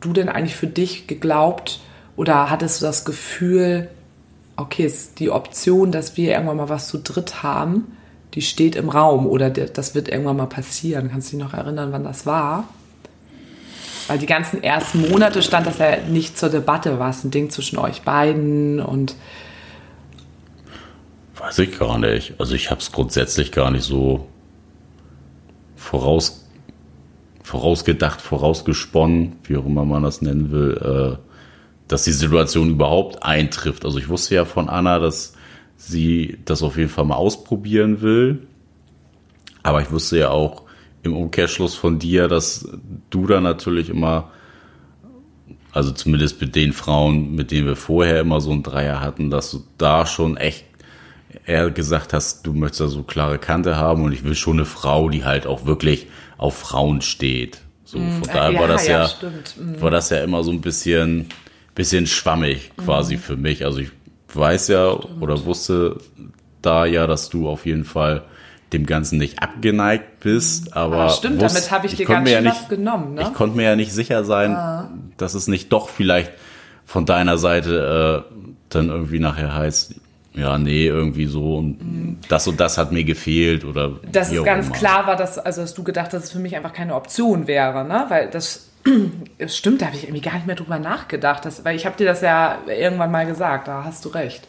[0.00, 1.80] du denn eigentlich für dich geglaubt
[2.16, 3.88] oder hattest du das Gefühl,
[4.56, 7.96] okay, die Option, dass wir irgendwann mal was zu dritt haben,
[8.34, 11.10] die steht im Raum oder der- das wird irgendwann mal passieren.
[11.10, 12.68] Kannst du dich noch erinnern, wann das war?
[14.08, 17.50] Weil die ganzen ersten Monate stand das ja nicht zur Debatte, war es ein Ding
[17.50, 19.16] zwischen euch beiden und
[21.36, 22.34] Weiß ich gar nicht.
[22.38, 24.28] Also ich habe es grundsätzlich gar nicht so
[25.76, 26.46] voraus,
[27.42, 31.33] vorausgedacht, vorausgesponnen, wie auch immer man das nennen will, äh,
[31.88, 33.84] dass die Situation überhaupt eintrifft.
[33.84, 35.34] Also ich wusste ja von Anna, dass
[35.76, 38.46] sie das auf jeden Fall mal ausprobieren will.
[39.62, 40.62] Aber ich wusste ja auch
[41.02, 42.68] im Umkehrschluss von dir, dass
[43.10, 44.30] du da natürlich immer,
[45.72, 49.50] also zumindest mit den Frauen, mit denen wir vorher immer so einen Dreier hatten, dass
[49.50, 50.64] du da schon echt
[51.46, 54.64] eher gesagt hast, du möchtest da so klare Kante haben und ich will schon eine
[54.64, 56.06] Frau, die halt auch wirklich
[56.38, 57.60] auf Frauen steht.
[57.84, 59.10] So, von daher ja, war das ja, ja.
[59.60, 59.80] Mhm.
[59.80, 61.26] war das ja immer so ein bisschen,
[61.74, 63.64] bisschen schwammig quasi für mich.
[63.64, 63.90] Also ich
[64.32, 64.88] weiß ja
[65.20, 65.96] oder wusste
[66.62, 68.22] da ja, dass du auf jeden Fall
[68.72, 72.30] dem Ganzen nicht abgeneigt bist, aber Ah, stimmt, wusst- damit habe ich dir konnte ganz
[72.30, 73.22] schön ja was nicht, genommen, ne?
[73.22, 74.56] Ich konnte mir ja nicht sicher sein,
[75.16, 76.32] dass es nicht doch vielleicht
[76.84, 78.34] von deiner Seite äh,
[78.70, 79.94] dann irgendwie nachher heißt,
[80.34, 84.72] ja, nee, irgendwie so und das und das hat mir gefehlt oder dass es ganz
[84.72, 87.46] klar war, dass, also dass du gedacht hast, dass es für mich einfach keine Option
[87.46, 88.06] wäre, ne?
[88.08, 88.70] Weil das,
[89.38, 91.44] es stimmt, da habe ich irgendwie gar nicht mehr drüber nachgedacht.
[91.44, 94.46] Das, weil ich habe dir das ja irgendwann mal gesagt, da hast du recht.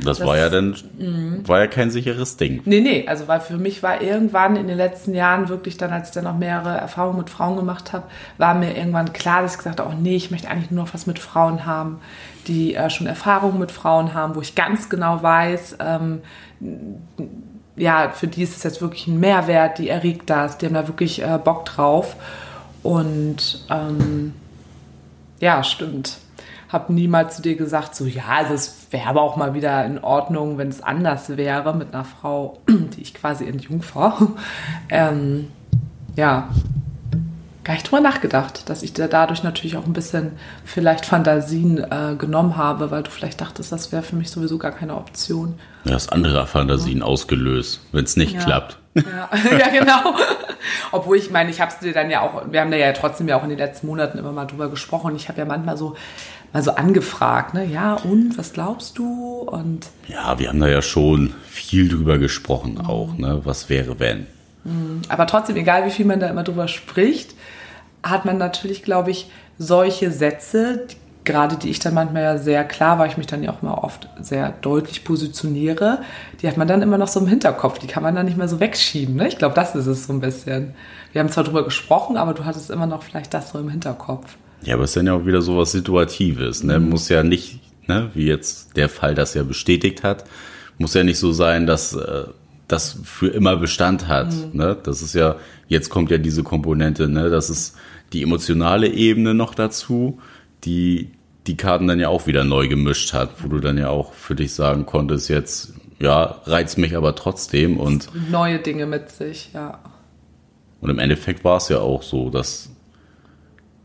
[0.00, 1.42] Das, das- war ja dann, Mhm.
[1.48, 2.62] war ja kein sicheres Ding.
[2.66, 6.08] Nee, nee, also weil für mich war irgendwann in den letzten Jahren wirklich dann, als
[6.10, 8.04] ich dann noch mehrere Erfahrungen mit Frauen gemacht habe,
[8.36, 10.94] war mir irgendwann klar, dass ich gesagt habe, oh nee, ich möchte eigentlich nur noch
[10.94, 11.98] was mit Frauen haben,
[12.46, 16.20] die äh, schon Erfahrungen mit Frauen haben, wo ich ganz genau weiß, ähm,
[17.76, 20.86] ja, für die ist es jetzt wirklich ein Mehrwert, die erregt das, die haben da
[20.88, 22.16] wirklich äh, Bock drauf.
[22.88, 24.32] Und ähm,
[25.40, 26.16] ja, stimmt.
[26.70, 29.98] habe niemals zu dir gesagt, so ja, also es wäre aber auch mal wieder in
[29.98, 34.16] Ordnung, wenn es anders wäre mit einer Frau, die ich quasi entjungfer.
[34.88, 35.48] ähm,
[36.16, 36.48] ja,
[37.68, 40.32] gar nicht drüber nachgedacht, dass ich dir dadurch natürlich auch ein bisschen
[40.64, 44.72] vielleicht Fantasien äh, genommen habe, weil du vielleicht dachtest, das wäre für mich sowieso gar
[44.72, 45.58] keine Option.
[45.84, 47.04] Du hast andere Fantasien ja.
[47.04, 48.42] ausgelöst, wenn es nicht ja.
[48.42, 48.78] klappt.
[48.94, 49.28] Ja.
[49.58, 50.16] ja, genau.
[50.92, 53.28] Obwohl ich meine, ich habe es dir dann ja auch, wir haben da ja trotzdem
[53.28, 55.14] ja auch in den letzten Monaten immer mal drüber gesprochen.
[55.14, 55.94] Ich habe ja manchmal so
[56.54, 57.66] mal so angefragt, ne?
[57.66, 59.40] Ja, und was glaubst du?
[59.40, 62.86] Und ja, wir haben da ja schon viel drüber gesprochen mhm.
[62.86, 63.42] auch, ne?
[63.44, 64.26] Was wäre wenn?
[64.64, 65.02] Mhm.
[65.10, 67.34] Aber trotzdem, egal wie viel man da immer drüber spricht,
[68.02, 70.96] hat man natürlich, glaube ich, solche Sätze, die
[71.28, 73.74] gerade die ich dann manchmal ja sehr klar, weil ich mich dann ja auch mal
[73.74, 75.98] oft sehr deutlich positioniere,
[76.40, 77.78] die hat man dann immer noch so im Hinterkopf.
[77.78, 79.14] Die kann man dann nicht mehr so wegschieben.
[79.14, 79.28] Ne?
[79.28, 80.74] Ich glaube, das ist es so ein bisschen.
[81.12, 84.36] Wir haben zwar drüber gesprochen, aber du hattest immer noch vielleicht das so im Hinterkopf.
[84.62, 86.64] Ja, aber es ist dann ja auch wieder so was Situatives.
[86.64, 86.78] Ne?
[86.78, 86.88] Mhm.
[86.88, 90.24] Muss ja nicht, ne, wie jetzt der Fall das ja bestätigt hat,
[90.78, 92.24] muss ja nicht so sein, dass äh,
[92.68, 94.32] das für immer Bestand hat.
[94.32, 94.50] Mhm.
[94.52, 94.76] Ne?
[94.82, 97.30] Das ist ja, jetzt kommt ja diese Komponente, ne?
[97.30, 97.76] das ist
[98.12, 100.18] die emotionale Ebene noch dazu,
[100.64, 101.10] die
[101.46, 104.34] die Karten dann ja auch wieder neu gemischt hat, wo du dann ja auch für
[104.34, 108.10] dich sagen konntest, jetzt, ja, reizt mich aber trotzdem und.
[108.30, 109.78] Neue Dinge mit sich, ja.
[110.80, 112.70] Und im Endeffekt war es ja auch so, dass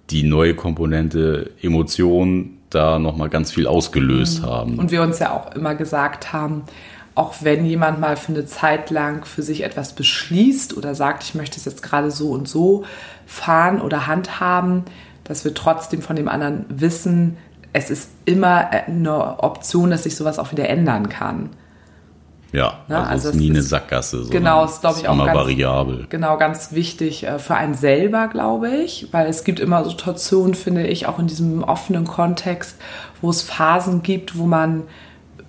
[0.10, 4.46] die neue Komponente Emotionen da nochmal ganz viel ausgelöst mhm.
[4.46, 4.80] haben.
[4.80, 6.64] Und wir uns ja auch immer gesagt haben,
[7.16, 11.36] auch wenn jemand mal für eine Zeit lang für sich etwas beschließt oder sagt, ich
[11.36, 12.86] möchte es jetzt gerade so und so
[13.26, 14.84] fahren oder handhaben,
[15.24, 17.38] dass wir trotzdem von dem anderen wissen,
[17.72, 21.50] es ist immer eine Option, dass sich sowas auch wieder ändern kann.
[22.52, 24.26] Ja, also, also es ist nie eine Sackgasse.
[24.30, 26.06] Genau, ist glaube ich auch immer ganz, variabel.
[26.10, 30.86] Genau, ganz wichtig äh, für einen selber, glaube ich, weil es gibt immer Situationen, finde
[30.86, 32.78] ich, auch in diesem offenen Kontext,
[33.22, 34.84] wo es Phasen gibt, wo man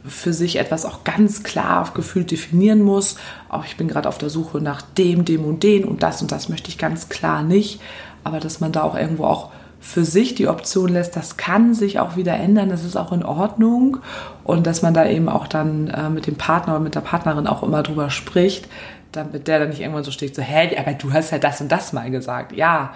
[0.07, 3.17] für sich etwas auch ganz klar gefühlt definieren muss.
[3.49, 6.31] Auch ich bin gerade auf der Suche nach dem, dem und den und das und
[6.31, 7.81] das möchte ich ganz klar nicht.
[8.23, 12.01] Aber dass man da auch irgendwo auch für sich die Option lässt, das kann sich
[12.01, 13.99] auch wieder ändern, das ist auch in Ordnung
[14.43, 17.47] und dass man da eben auch dann äh, mit dem Partner oder mit der Partnerin
[17.47, 18.67] auch immer drüber spricht,
[19.12, 21.71] damit der dann nicht irgendwann so steht, so, hä, aber du hast ja das und
[21.71, 22.53] das mal gesagt.
[22.53, 22.95] Ja,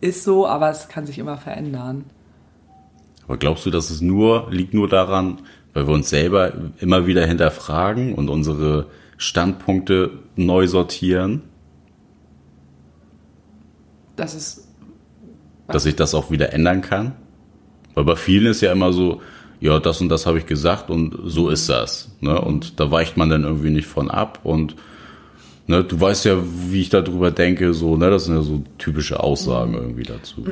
[0.00, 2.04] ist so, aber es kann sich immer verändern.
[3.26, 5.40] Aber glaubst du, dass es nur, liegt nur daran,
[5.74, 8.86] weil wir uns selber immer wieder hinterfragen und unsere
[9.18, 11.42] Standpunkte neu sortieren?
[14.16, 14.64] Das ist
[15.68, 17.12] dass ich das auch wieder ändern kann.
[17.94, 19.22] Weil bei vielen ist ja immer so,
[19.60, 22.10] ja, das und das habe ich gesagt und so ist das.
[22.20, 22.38] Ne?
[22.40, 24.40] Und da weicht man dann irgendwie nicht von ab.
[24.42, 24.74] Und
[25.66, 29.20] ne, du weißt ja, wie ich darüber denke, so, ne, das sind ja so typische
[29.20, 30.44] Aussagen irgendwie dazu.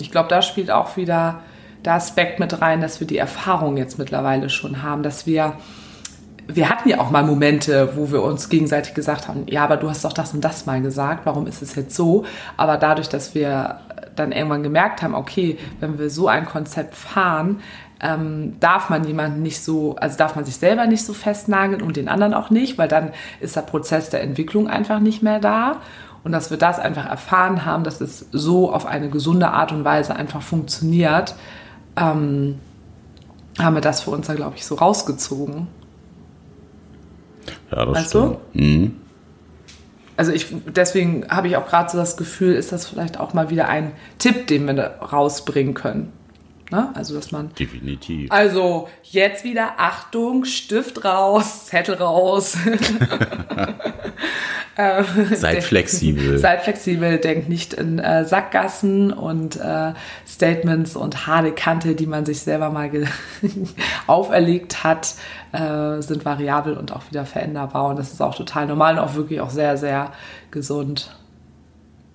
[0.00, 1.42] Ich glaube, da spielt auch wieder
[1.84, 5.54] der Aspekt mit rein, dass wir die Erfahrung jetzt mittlerweile schon haben, dass wir
[6.46, 9.88] wir hatten ja auch mal Momente, wo wir uns gegenseitig gesagt haben, ja, aber du
[9.88, 12.26] hast doch das und das mal gesagt, warum ist es jetzt so?
[12.56, 13.78] Aber dadurch, dass wir
[14.14, 17.60] dann irgendwann gemerkt haben, okay, wenn wir so ein Konzept fahren,
[18.00, 21.96] ähm, darf man jemanden nicht so, also darf man sich selber nicht so festnageln und
[21.96, 25.80] den anderen auch nicht, weil dann ist der Prozess der Entwicklung einfach nicht mehr da.
[26.22, 29.84] Und dass wir das einfach erfahren haben, dass es so auf eine gesunde Art und
[29.84, 31.34] Weise einfach funktioniert,
[31.96, 32.58] ähm,
[33.58, 35.68] haben wir das für uns da, glaube ich, so rausgezogen.
[37.70, 38.38] Ja, das weißt stimmt.
[38.54, 38.60] Du?
[38.60, 39.04] Mhm
[40.16, 43.50] also ich, deswegen habe ich auch gerade so das Gefühl, ist das vielleicht auch mal
[43.50, 46.12] wieder ein Tipp, den wir rausbringen können.
[46.70, 46.90] Ne?
[46.94, 47.52] Also, dass man.
[47.54, 48.30] Definitiv.
[48.30, 52.56] Also, jetzt wieder Achtung, Stift raus, Zettel raus.
[54.76, 56.38] Ähm, seid flexibel.
[56.38, 59.92] Seid flexibel, denkt nicht in äh, Sackgassen und äh,
[60.26, 62.90] Statements und harte Kante, die man sich selber mal
[64.06, 65.14] auferlegt hat,
[65.52, 67.90] äh, sind variabel und auch wieder veränderbar.
[67.90, 70.12] Und das ist auch total normal und auch wirklich auch sehr, sehr
[70.50, 71.14] gesund.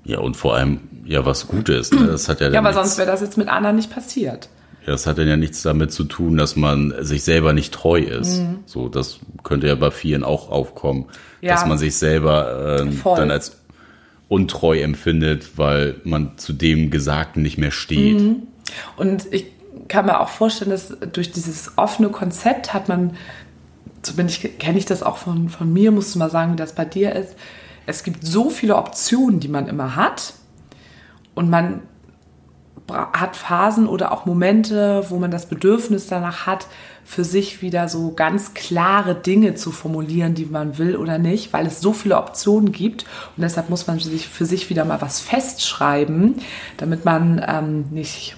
[0.03, 1.91] Ja, und vor allem ja was Gutes.
[1.91, 2.07] Ne?
[2.07, 4.49] Das hat ja, ja aber sonst wäre das jetzt mit anderen nicht passiert.
[4.85, 7.99] Ja, das hat dann ja nichts damit zu tun, dass man sich selber nicht treu
[7.99, 8.39] ist.
[8.39, 8.59] Mhm.
[8.65, 11.05] So, das könnte ja bei vielen auch aufkommen,
[11.41, 11.53] ja.
[11.53, 13.57] dass man sich selber äh, dann als
[14.29, 18.19] untreu empfindet, weil man zu dem Gesagten nicht mehr steht.
[18.19, 18.43] Mhm.
[18.95, 19.47] Und ich
[19.87, 23.15] kann mir auch vorstellen, dass durch dieses offene Konzept hat man,
[24.01, 26.85] zumindest kenne ich das auch von, von mir, musst du mal sagen, wie das bei
[26.85, 27.35] dir ist.
[27.85, 30.33] Es gibt so viele Optionen, die man immer hat.
[31.33, 31.81] Und man
[32.91, 36.67] hat Phasen oder auch Momente, wo man das Bedürfnis danach hat,
[37.05, 41.65] für sich wieder so ganz klare Dinge zu formulieren, die man will oder nicht, weil
[41.65, 43.05] es so viele Optionen gibt.
[43.35, 46.35] Und deshalb muss man sich für sich wieder mal was festschreiben,
[46.77, 48.35] damit man ähm, nicht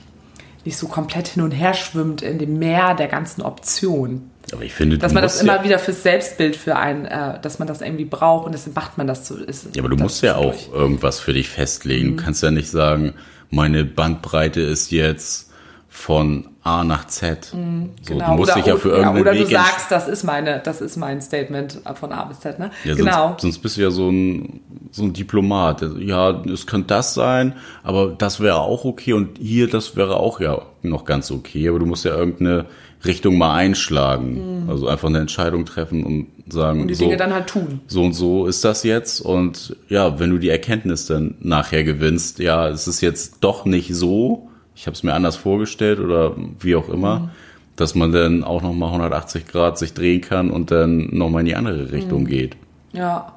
[0.64, 4.31] nicht so komplett hin und her schwimmt in dem Meer der ganzen Optionen.
[4.54, 7.60] Aber ich finde, Dass man das immer ja, wieder fürs Selbstbild für einen, äh, dass
[7.60, 9.36] man das irgendwie braucht und deswegen macht man das so.
[9.36, 12.18] Ist, Ja, aber du musst ja auch irgendwas für dich festlegen.
[12.18, 13.14] Du kannst ja nicht sagen,
[13.50, 15.52] meine Bandbreite ist jetzt
[15.90, 17.46] von A nach Z.
[17.46, 18.32] So, Genau.
[18.32, 20.62] Du musst oder, dich ja für ja, irgendeinen oder Weg du sagst, das ist meine,
[20.64, 22.72] das ist mein Statement von A bis Z, ne?
[22.86, 23.28] Ja, genau.
[23.30, 24.62] sonst, sonst bist du ja so ein,
[24.92, 25.84] so ein Diplomat.
[26.00, 30.40] Ja, es könnte das sein, aber das wäre auch okay und hier, das wäre auch
[30.40, 31.68] ja noch ganz okay.
[31.68, 32.68] Aber du musst ja irgendeine
[33.06, 34.66] Richtung mal einschlagen.
[34.70, 36.82] Also einfach eine Entscheidung treffen und sagen, Mhm.
[36.84, 37.82] und die so, Dinge dann halt tun.
[37.88, 39.22] so und so ist das jetzt.
[39.22, 43.94] Und ja, wenn du die Erkenntnis dann nachher gewinnst, ja, es ist jetzt doch nicht
[43.96, 47.30] so, ich habe es mir anders vorgestellt oder wie auch immer, Mhm.
[47.76, 51.56] dass man dann auch nochmal 180 Grad sich drehen kann und dann nochmal in die
[51.56, 51.90] andere Mhm.
[51.90, 52.56] Richtung geht.
[52.94, 53.34] Ja.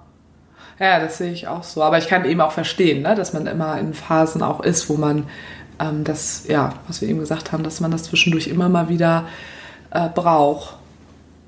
[0.80, 1.82] Ja, das sehe ich auch so.
[1.84, 4.94] Aber ich kann eben auch verstehen, ne, dass man immer in Phasen auch ist, wo
[4.96, 5.24] man
[5.80, 9.26] ähm, das, ja, was wir eben gesagt haben, dass man das zwischendurch immer mal wieder
[9.94, 10.76] äh, braucht.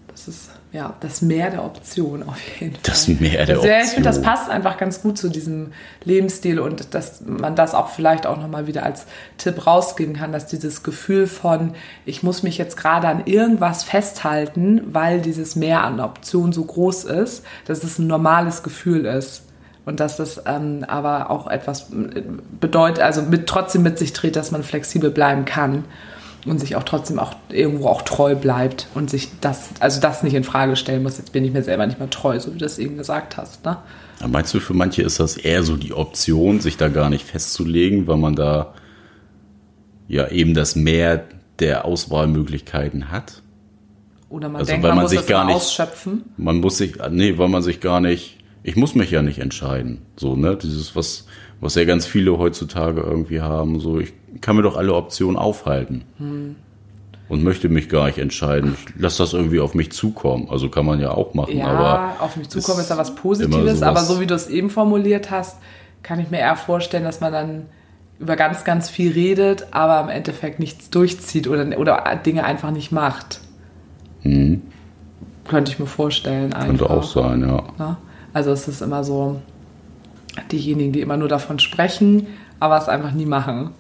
[0.09, 2.81] Das ist ja das Meer der Option auf jeden Fall.
[2.85, 4.35] Das Meer der das, ja, Ich finde, das Option.
[4.35, 5.73] passt einfach ganz gut zu diesem
[6.05, 9.07] Lebensstil und dass man das auch vielleicht auch nochmal wieder als
[9.37, 14.83] Tipp rausgeben kann, dass dieses Gefühl von, ich muss mich jetzt gerade an irgendwas festhalten,
[14.87, 19.43] weil dieses Meer an Optionen so groß ist, dass es ein normales Gefühl ist.
[19.85, 22.23] Und dass das ähm, aber auch etwas äh,
[22.61, 25.85] bedeutet, also mit, trotzdem mit sich dreht, dass man flexibel bleiben kann
[26.47, 30.35] und sich auch trotzdem auch irgendwo auch treu bleibt und sich das, also das nicht
[30.35, 32.65] in Frage stellen muss, jetzt bin ich mir selber nicht mehr treu, so wie du
[32.65, 33.65] das eben gesagt hast.
[33.65, 33.77] Ne?
[34.21, 37.25] Aber Meinst du, für manche ist das eher so die Option, sich da gar nicht
[37.27, 38.75] festzulegen, weil man da
[40.09, 41.25] ja eben das Meer
[41.59, 43.43] der Auswahlmöglichkeiten hat?
[44.29, 46.25] Oder man Also, denkt, weil man, man muss sich gar nicht- ausschöpfen.
[46.37, 50.03] Man muss sich, nee, weil man sich gar nicht, ich muss mich ja nicht entscheiden.
[50.17, 50.57] So, ne?
[50.61, 51.27] Dieses, was,
[51.61, 56.05] was ja ganz viele heutzutage irgendwie haben, so, ich kann mir doch alle Optionen aufhalten.
[56.19, 56.57] Hm.
[57.29, 58.77] Und möchte mich gar nicht entscheiden.
[58.97, 60.47] Lass das irgendwie auf mich zukommen.
[60.49, 62.25] Also kann man ja auch machen, Ja, aber.
[62.25, 65.59] auf mich zukommen ist da was Positives, aber so wie du es eben formuliert hast,
[66.05, 67.63] kann ich mir eher vorstellen, dass man dann
[68.21, 72.93] über ganz, ganz viel redet, aber im Endeffekt nichts durchzieht oder, oder Dinge einfach nicht
[72.93, 73.41] macht.
[74.23, 76.53] Könnte ich mir vorstellen.
[76.53, 76.67] Einfach.
[76.67, 77.65] Könnte auch sein, ja.
[77.79, 77.97] Ne?
[78.33, 79.41] Also es ist immer so,
[80.53, 82.27] diejenigen, die immer nur davon sprechen,
[82.61, 83.71] aber es einfach nie machen.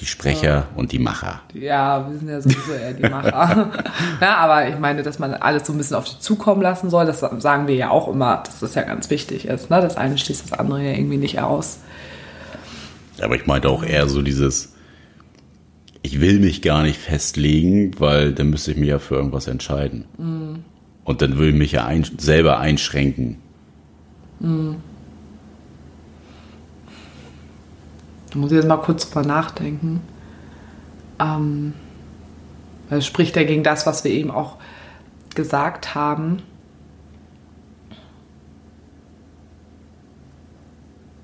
[0.00, 1.40] Die Sprecher und die Macher.
[1.52, 3.70] Ja, wir sind ja sowieso eher die Macher.
[4.20, 7.06] ja, aber ich meine, dass man alles so ein bisschen auf dich zukommen lassen soll,
[7.06, 9.70] das sagen wir ja auch immer, dass das ja ganz wichtig ist.
[9.70, 9.80] Ne?
[9.80, 11.78] Das eine schließt das andere ja irgendwie nicht aus.
[13.22, 14.74] Aber ich meinte auch eher so dieses,
[16.02, 20.04] ich will mich gar nicht festlegen, weil dann müsste ich mich ja für irgendwas entscheiden.
[21.04, 23.36] Und dann würde ich mich ja ein, selber einschränken.
[28.34, 30.00] Da muss ich jetzt mal kurz drüber nachdenken.
[31.20, 31.72] Ähm,
[32.90, 34.56] es spricht ja gegen das, was wir eben auch
[35.36, 36.42] gesagt haben.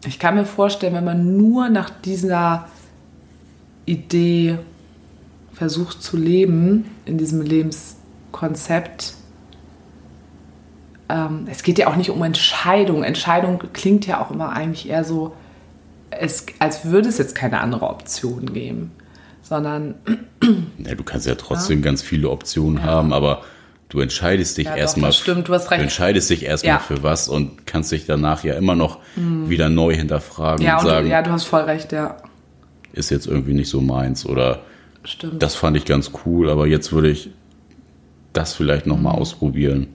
[0.06, 2.68] Ich kann mir vorstellen, wenn man nur nach dieser
[3.86, 4.58] Idee
[5.52, 9.14] versucht zu leben, in diesem Lebenskonzept,
[11.08, 13.02] ähm, es geht ja auch nicht um Entscheidung.
[13.02, 15.34] Entscheidung klingt ja auch immer eigentlich eher so,
[16.10, 18.92] es, als würde es jetzt keine andere Option geben,
[19.42, 19.94] sondern
[20.78, 23.42] Ja, du kannst ja trotzdem ganz viele Optionen haben, aber
[23.88, 25.12] du entscheidest dich Ja, erstmal.
[25.12, 25.78] stimmt, du hast recht.
[25.80, 26.78] Du entscheidest dich erstmal Ja.
[26.80, 30.90] für was und kannst dich danach ja immer noch wieder neu hinterfragen ja, und und,
[30.90, 32.16] sagen, ja, du hast voll recht, ja,
[32.92, 34.60] ist jetzt irgendwie nicht so meins oder
[35.04, 35.42] stimmt.
[35.42, 37.30] das fand ich ganz cool, aber jetzt würde ich
[38.32, 39.02] das vielleicht noch Mhm.
[39.04, 39.88] mal ausprobieren.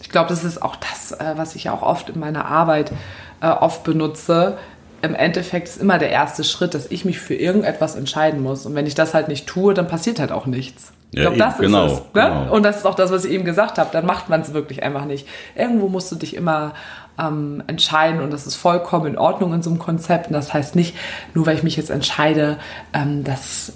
[0.00, 2.92] Ich glaube, das ist auch das, äh, was ich auch oft in meiner Arbeit
[3.40, 4.56] äh, oft benutze.
[5.00, 8.66] Im Endeffekt ist immer der erste Schritt, dass ich mich für irgendetwas entscheiden muss.
[8.66, 10.92] Und wenn ich das halt nicht tue, dann passiert halt auch nichts.
[11.10, 11.98] Ich glaube, das genau, ist es.
[11.98, 12.04] Ne?
[12.14, 12.54] genau.
[12.54, 13.90] Und das ist auch das, was ich eben gesagt habe.
[13.92, 15.26] Dann macht man es wirklich einfach nicht.
[15.56, 16.74] Irgendwo musst du dich immer
[17.18, 20.26] ähm, entscheiden und das ist vollkommen in Ordnung in so einem Konzept.
[20.28, 20.94] Und das heißt nicht,
[21.32, 22.58] nur weil ich mich jetzt entscheide,
[22.92, 23.72] ähm, dass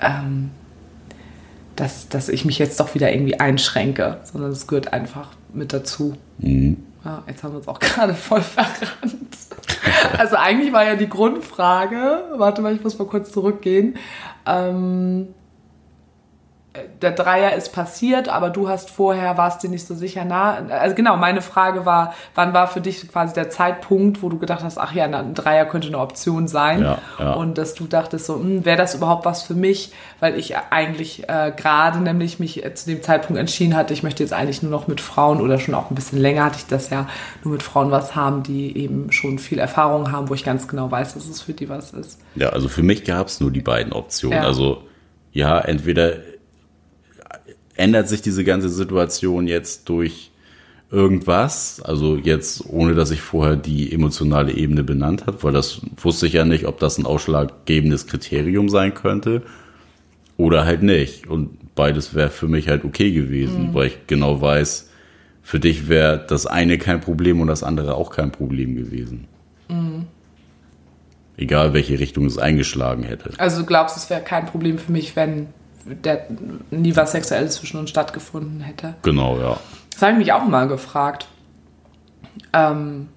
[0.00, 0.50] ähm,
[1.78, 6.16] dass, dass ich mich jetzt doch wieder irgendwie einschränke, sondern es gehört einfach mit dazu.
[7.04, 9.36] Ja, jetzt haben wir uns auch gerade voll verrannt.
[10.16, 13.96] Also eigentlich war ja die Grundfrage, warte mal, ich muss mal kurz zurückgehen.
[14.46, 15.34] Ähm,
[17.02, 20.66] der Dreier ist passiert, aber du hast vorher, warst dir nicht so sicher nah.
[20.68, 24.62] Also genau, meine Frage war, wann war für dich quasi der Zeitpunkt, wo du gedacht
[24.62, 26.82] hast, ach ja, ein Dreier könnte eine Option sein.
[26.82, 27.32] Ja, ja.
[27.32, 29.92] Und dass du dachtest so, hm, wäre das überhaupt was für mich?
[30.20, 34.22] Weil ich eigentlich äh, gerade nämlich mich äh, zu dem Zeitpunkt entschieden hatte, ich möchte
[34.22, 36.90] jetzt eigentlich nur noch mit Frauen oder schon auch ein bisschen länger hatte ich das
[36.90, 37.06] ja,
[37.44, 40.90] nur mit Frauen was haben, die eben schon viel Erfahrung haben, wo ich ganz genau
[40.90, 42.20] weiß, dass es für die was ist.
[42.34, 44.38] Ja, also für mich gab es nur die beiden Optionen.
[44.38, 44.44] Ja.
[44.44, 44.82] Also
[45.32, 46.16] ja, entweder
[47.78, 50.30] ändert sich diese ganze Situation jetzt durch
[50.90, 56.26] irgendwas, also jetzt ohne dass ich vorher die emotionale Ebene benannt habe, weil das wusste
[56.26, 59.42] ich ja nicht, ob das ein ausschlaggebendes Kriterium sein könnte
[60.36, 61.26] oder halt nicht.
[61.26, 64.90] Und beides wäre für mich halt okay gewesen, weil ich genau weiß,
[65.42, 69.26] für dich wäre das eine kein Problem und das andere auch kein Problem gewesen.
[71.36, 73.30] Egal welche Richtung es eingeschlagen hätte.
[73.38, 75.48] Also du glaubst, es wäre kein Problem für mich, wenn
[75.88, 76.26] der,
[76.70, 78.94] nie was Sexuelles zwischen uns stattgefunden hätte?
[79.02, 79.58] Genau, ja.
[79.92, 81.28] Das habe ich mich auch mal gefragt.
[82.52, 83.08] Ähm,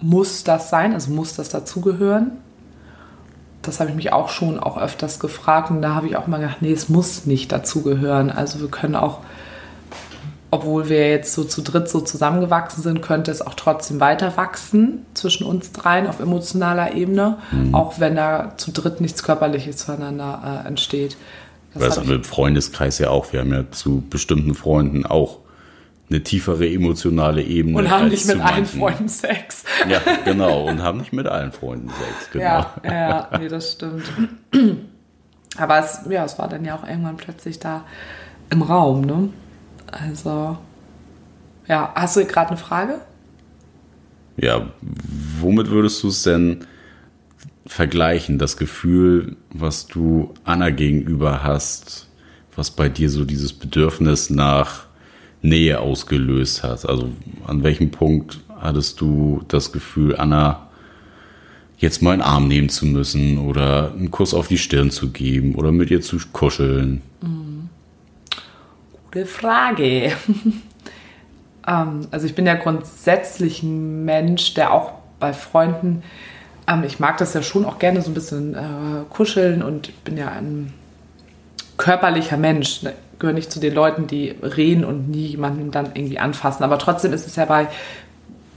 [0.00, 0.92] muss das sein?
[0.92, 2.32] Also muss das dazugehören?
[3.62, 6.38] Das habe ich mich auch schon auch öfters gefragt und da habe ich auch mal
[6.38, 8.30] gedacht, nee, es muss nicht dazugehören.
[8.30, 9.18] Also wir können auch,
[10.50, 15.04] obwohl wir jetzt so zu dritt so zusammengewachsen sind, könnte es auch trotzdem weiter wachsen
[15.14, 17.38] zwischen uns dreien auf emotionaler Ebene,
[17.72, 21.16] auch wenn da zu dritt nichts Körperliches zueinander äh, entsteht.
[21.74, 23.32] Das Das habe haben wir im Freundeskreis ja auch.
[23.32, 25.38] Wir haben ja zu bestimmten Freunden auch
[26.10, 27.78] eine tiefere emotionale Ebene.
[27.78, 28.64] und haben nicht mit allen.
[28.64, 29.64] Freunden Sex.
[29.88, 30.66] Ja, genau.
[30.66, 32.44] Und haben nicht mit allen Freunden Sex, genau.
[32.44, 34.04] Ja, ja, nee, das stimmt.
[35.58, 37.84] Aber es, ja, es war dann ja auch irgendwann plötzlich da
[38.50, 39.28] im Raum, ne?
[39.90, 40.56] Also,
[41.66, 43.00] ja, hast du gerade eine Frage?
[44.36, 44.66] Ja,
[45.40, 46.64] womit würdest du es denn
[47.68, 48.38] vergleichen?
[48.38, 52.08] Das Gefühl, was du Anna gegenüber hast,
[52.56, 54.86] was bei dir so dieses Bedürfnis nach
[55.42, 56.84] Nähe ausgelöst hat.
[56.88, 57.12] Also
[57.46, 60.68] an welchem Punkt hattest du das Gefühl, Anna
[61.76, 65.54] jetzt mal einen Arm nehmen zu müssen oder einen Kuss auf die Stirn zu geben
[65.54, 67.02] oder mit ihr zu kuscheln?
[69.10, 70.12] Gute Frage.
[71.66, 76.02] ähm, also ich bin ja grundsätzlich ein Mensch, der auch bei Freunden,
[76.68, 80.16] ähm, ich mag das ja schon auch gerne so ein bisschen äh, kuscheln und bin
[80.16, 80.72] ja ein
[81.76, 82.82] körperlicher Mensch.
[82.82, 82.92] Ne?
[83.18, 86.62] Gehöre nicht zu den Leuten, die reden und nie jemanden dann irgendwie anfassen.
[86.62, 87.68] Aber trotzdem ist es ja bei,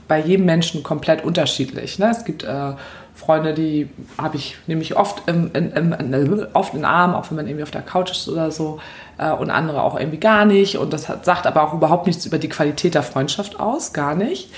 [0.06, 1.98] bei jedem Menschen komplett unterschiedlich.
[1.98, 2.10] Ne?
[2.10, 2.72] Es gibt äh,
[3.14, 7.46] Freunde, die habe ich nämlich oft im, in, im, oft in Arm, auch wenn man
[7.46, 8.80] irgendwie auf der Couch ist oder so,
[9.18, 10.78] äh, und andere auch irgendwie gar nicht.
[10.78, 14.14] Und das hat, sagt aber auch überhaupt nichts über die Qualität der Freundschaft aus, gar
[14.14, 14.50] nicht.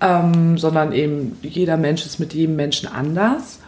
[0.00, 3.60] Ähm, sondern eben jeder Mensch ist mit jedem Menschen anders.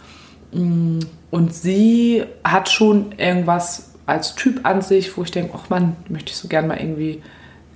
[0.52, 5.96] Mm, Und sie hat schon irgendwas als Typ an sich, wo ich denke, ach die
[6.08, 7.22] möchte ich so gern mal irgendwie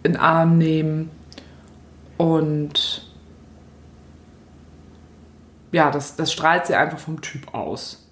[0.02, 1.10] in den Arm nehmen.
[2.16, 3.06] Und
[5.72, 8.05] ja, das, das strahlt sie einfach vom Typ aus.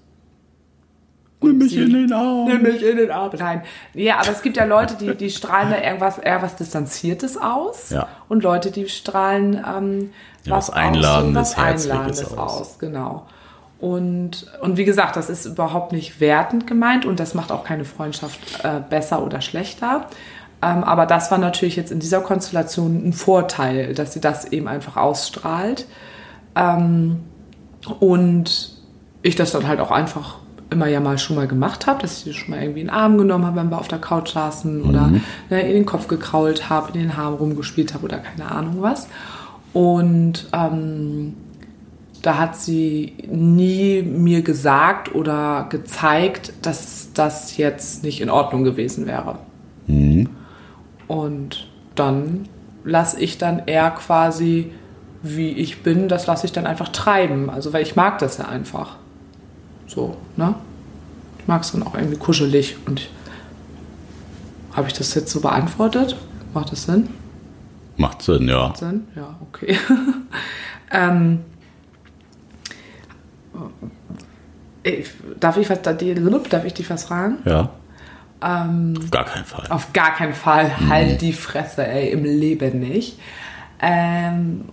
[1.45, 2.47] Nimm mich in den Arm.
[2.47, 3.63] Nimm mich in den Arm rein.
[3.95, 7.91] Ja, aber es gibt ja Leute, die, die strahlen da irgendwas, eher was Distanziertes aus.
[7.91, 8.09] Ja.
[8.29, 10.11] Und Leute, die strahlen ähm,
[10.45, 12.61] Ja, was Einladendes, aus, was Einladendes aus.
[12.61, 12.79] aus.
[12.79, 13.27] Genau.
[13.81, 17.85] Und, und wie gesagt, das ist überhaupt nicht wertend gemeint und das macht auch keine
[17.85, 20.07] Freundschaft äh, besser oder schlechter.
[20.63, 24.69] Ähm, aber das war natürlich jetzt in dieser Konstellation ein Vorteil, dass sie das eben
[24.69, 25.87] einfach ausstrahlt.
[26.57, 27.25] Ähm,
[28.01, 28.73] und
[29.23, 30.39] ich das dann halt auch einfach
[30.75, 32.95] immer ja mal schon mal gemacht habe, dass ich sie schon mal irgendwie in den
[32.95, 35.11] Arm genommen habe, wenn wir auf der Couch saßen oder
[35.51, 39.09] ne, in den Kopf gekrault habe, in den Haaren rumgespielt habe oder keine Ahnung was.
[39.73, 41.35] Und ähm,
[42.23, 49.07] da hat sie nie mir gesagt oder gezeigt, dass das jetzt nicht in Ordnung gewesen
[49.07, 49.39] wäre.
[51.07, 52.49] Und dann
[52.85, 54.73] lasse ich dann eher quasi,
[55.23, 57.51] wie ich bin, das lasse ich dann einfach treiben.
[57.51, 58.97] Also, weil ich mag das ja einfach.
[59.87, 60.55] So, ne?
[61.39, 62.77] Ich mag es dann auch irgendwie kuschelig.
[62.87, 63.09] Und
[64.73, 66.17] habe ich das jetzt so beantwortet?
[66.53, 67.09] Macht das Sinn?
[67.97, 68.73] Macht Sinn, ja.
[68.75, 69.07] Sinn?
[69.15, 69.79] Ja, okay.
[70.91, 71.41] ähm,
[74.83, 77.39] ich, darf, ich was, darf ich dich was fragen?
[77.45, 77.71] Ja.
[78.43, 79.67] Ähm, Auf gar keinen Fall.
[79.71, 80.89] Auf gar keinen Fall.
[80.89, 83.19] Halt die Fresse, ey, im Leben nicht.
[83.81, 84.65] Ähm,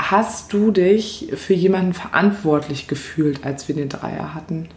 [0.00, 4.68] hast du dich für jemanden verantwortlich gefühlt, als wir den Dreier hatten?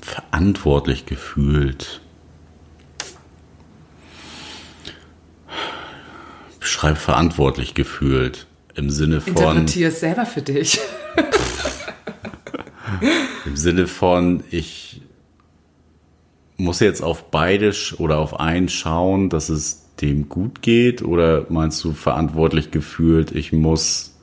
[0.00, 2.00] Verantwortlich gefühlt.
[6.60, 8.46] Beschreib verantwortlich gefühlt.
[8.74, 9.36] Im Sinne von.
[9.36, 10.78] Interpretier es selber für dich.
[13.44, 15.02] Im Sinne von, ich
[16.56, 21.02] muss jetzt auf beide oder auf einen schauen, dass es dem gut geht?
[21.02, 24.16] Oder meinst du verantwortlich gefühlt, ich muss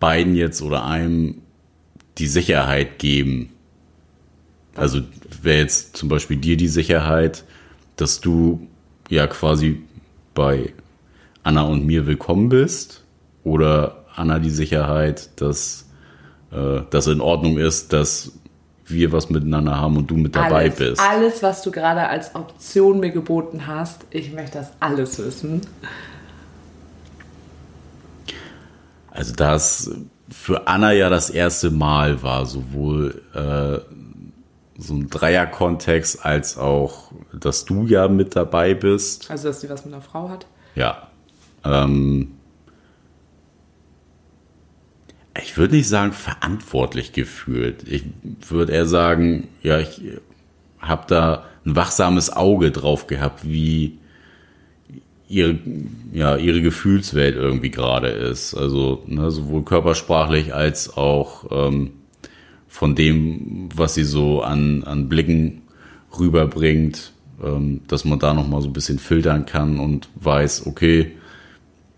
[0.00, 1.42] beiden jetzt oder einem
[2.18, 3.50] die Sicherheit geben?
[4.74, 5.00] Also
[5.42, 7.44] wäre jetzt zum Beispiel dir die Sicherheit,
[7.96, 8.66] dass du
[9.08, 9.82] ja quasi
[10.34, 10.72] bei
[11.42, 13.04] Anna und mir willkommen bist?
[13.42, 15.88] Oder Anna die Sicherheit, dass
[16.50, 18.32] äh, das in Ordnung ist, dass
[18.86, 21.00] wir was miteinander haben und du mit dabei alles, bist?
[21.00, 25.62] Alles, was du gerade als Option mir geboten hast, ich möchte das alles wissen.
[29.10, 29.90] Also das
[30.30, 33.80] für Anna ja das erste Mal war, sowohl äh,
[34.78, 39.30] so ein Dreier-Kontext als auch, dass du ja mit dabei bist.
[39.30, 40.46] Also, dass sie was mit einer Frau hat?
[40.74, 41.08] Ja.
[41.64, 42.35] Ähm,
[45.42, 47.84] ich würde nicht sagen verantwortlich gefühlt.
[47.88, 48.04] Ich
[48.48, 50.00] würde eher sagen, ja, ich
[50.78, 53.98] habe da ein wachsames Auge drauf gehabt, wie
[55.28, 55.58] ihre,
[56.12, 58.54] ja, ihre Gefühlswelt irgendwie gerade ist.
[58.54, 61.92] Also ne, sowohl körpersprachlich als auch ähm,
[62.68, 65.62] von dem, was sie so an, an Blicken
[66.18, 67.12] rüberbringt,
[67.42, 71.15] ähm, dass man da nochmal so ein bisschen filtern kann und weiß, okay,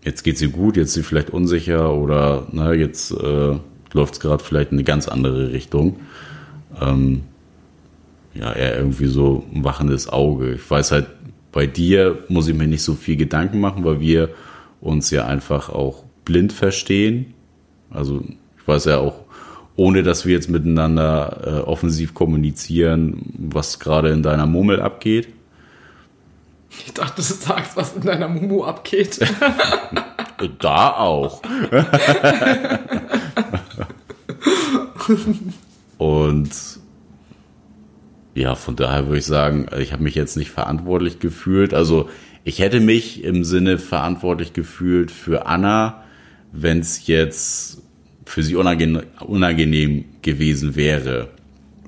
[0.03, 3.55] jetzt geht's ihr gut, jetzt ist sie vielleicht unsicher oder na, jetzt äh,
[3.93, 5.97] läuft es gerade vielleicht in eine ganz andere Richtung.
[6.79, 7.23] Ähm,
[8.33, 10.53] ja, eher irgendwie so ein wachendes Auge.
[10.53, 11.07] Ich weiß halt,
[11.51, 14.29] bei dir muss ich mir nicht so viel Gedanken machen, weil wir
[14.81, 17.33] uns ja einfach auch blind verstehen.
[17.89, 18.23] Also
[18.57, 19.25] ich weiß ja auch,
[19.75, 25.29] ohne dass wir jetzt miteinander äh, offensiv kommunizieren, was gerade in deiner Mummel abgeht.
[26.69, 29.19] Ich dachte, du sagst, was in deiner Mumu abgeht.
[30.59, 31.41] da auch.
[35.97, 36.51] Und
[38.35, 41.73] ja, von daher würde ich sagen, ich habe mich jetzt nicht verantwortlich gefühlt.
[41.73, 42.09] Also
[42.43, 46.03] ich hätte mich im Sinne verantwortlich gefühlt für Anna,
[46.51, 47.81] wenn es jetzt
[48.25, 51.29] für sie unangenehm, unangenehm gewesen wäre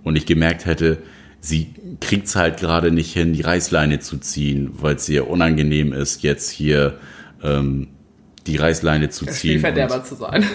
[0.03, 0.97] und ich gemerkt hätte,
[1.41, 5.91] sie kriegt es halt gerade nicht hin, die Reißleine zu ziehen, weil es ihr unangenehm
[5.91, 6.99] ist, jetzt hier
[7.43, 7.87] ähm,
[8.47, 9.59] die Reißleine zu ziehen.
[9.59, 10.45] Spielverderber zu sein.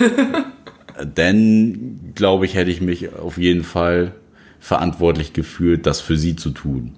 [1.05, 4.13] Denn, glaube ich, hätte ich mich auf jeden Fall
[4.61, 6.95] verantwortlich gefühlt, das für sie zu tun.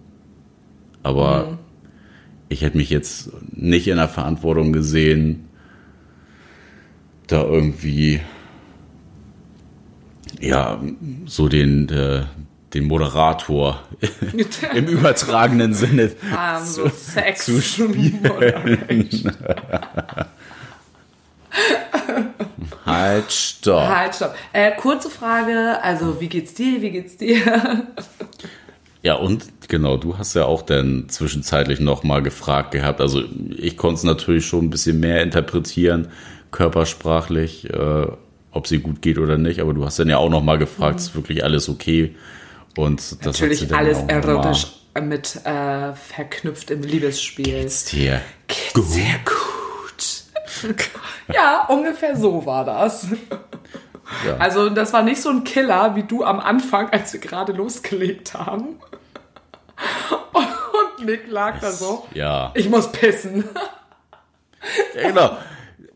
[1.03, 1.59] Aber mhm.
[2.49, 5.49] ich hätte mich jetzt nicht in der Verantwortung gesehen,
[7.27, 8.21] da irgendwie
[10.41, 10.81] ja
[11.27, 12.25] so den äh,
[12.75, 13.83] den Moderator
[14.75, 18.21] im übertragenen Sinne um, zu, Sex zu spielen.
[22.85, 23.89] halt, stopp.
[23.89, 24.35] Halt, stopp.
[24.53, 27.87] Äh, kurze Frage, also wie geht's dir, wie geht's dir?
[29.03, 33.01] ja, und genau, du hast ja auch dann zwischenzeitlich nochmal gefragt gehabt.
[33.01, 33.23] Also
[33.57, 36.09] ich konnte es natürlich schon ein bisschen mehr interpretieren,
[36.51, 38.07] körpersprachlich, äh,
[38.51, 39.61] ob sie gut geht oder nicht.
[39.61, 40.99] Aber du hast dann ja auch nochmal gefragt, mhm.
[40.99, 42.15] ist wirklich alles okay?
[42.77, 44.67] Und das Natürlich alles erotisch
[45.01, 47.63] mit äh, verknüpft im Liebesspiel.
[47.63, 48.85] Geht's dir Geht's gut?
[48.85, 49.59] Sehr gut.
[51.35, 53.09] ja, ungefähr so war das.
[54.27, 54.37] Ja.
[54.39, 58.35] Also das war nicht so ein Killer wie du am Anfang, als wir gerade losgelegt
[58.35, 58.81] haben.
[60.33, 62.07] Und Nick lag da so.
[62.15, 62.53] Ja.
[62.55, 63.45] Ich muss pissen.
[64.95, 65.37] Ja, genau.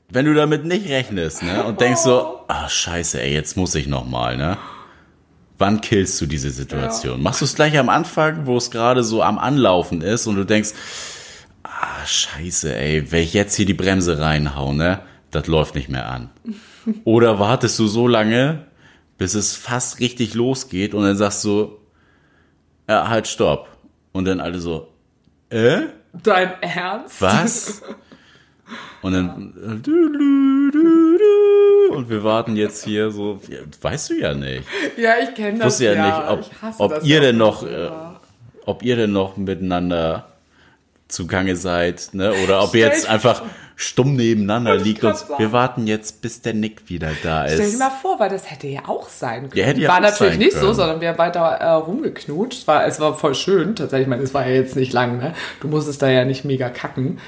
[0.08, 1.64] Wenn du damit nicht rechnest, ne?
[1.64, 4.58] Und denkst so, ah, oh, scheiße, ey, jetzt muss ich noch mal, ne?
[5.58, 7.18] Wann killst du diese Situation?
[7.18, 7.22] Ja.
[7.22, 10.44] Machst du es gleich am Anfang, wo es gerade so am Anlaufen ist und du
[10.44, 10.70] denkst,
[11.62, 15.00] ah, scheiße, ey, wenn ich jetzt hier die Bremse reinhau, ne,
[15.30, 16.30] das läuft nicht mehr an.
[17.04, 18.66] Oder wartest du so lange,
[19.18, 21.78] bis es fast richtig losgeht und dann sagst du,
[22.88, 23.68] ja, halt, stopp.
[24.12, 24.88] Und dann alle so,
[25.48, 25.82] äh?
[26.12, 27.22] Dein Ernst?
[27.22, 27.82] Was?
[29.02, 29.82] Und dann,
[31.92, 34.64] und wir warten jetzt hier so, ja, weißt du ja nicht.
[34.96, 37.90] Ja, ich kenne das ja, ja nicht, ob, ob ihr denn noch, äh,
[38.66, 40.26] ob ihr denn noch miteinander
[41.08, 42.32] zugange seid, ne?
[42.44, 43.42] Oder ob Stell ihr jetzt einfach
[43.76, 45.34] stumm nebeneinander liegt und sagen.
[45.38, 47.54] wir warten jetzt, bis der Nick wieder da ist.
[47.54, 49.56] Stell dir mal vor, weil das hätte ja auch sein können.
[49.56, 50.66] Ja, hätte ja war auch natürlich nicht können.
[50.66, 52.60] so, sondern wir haben weiter äh, rumgeknutscht.
[52.60, 53.74] Es war, es war voll schön.
[53.76, 55.34] Tatsächlich, ich meine, es war ja jetzt nicht lang, ne?
[55.60, 57.18] Du musstest da ja nicht mega kacken.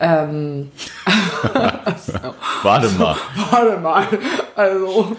[0.00, 0.72] Ähm,
[1.98, 2.34] so.
[2.62, 3.16] Warte mal.
[3.50, 4.06] Warte mal.
[4.56, 5.16] Also.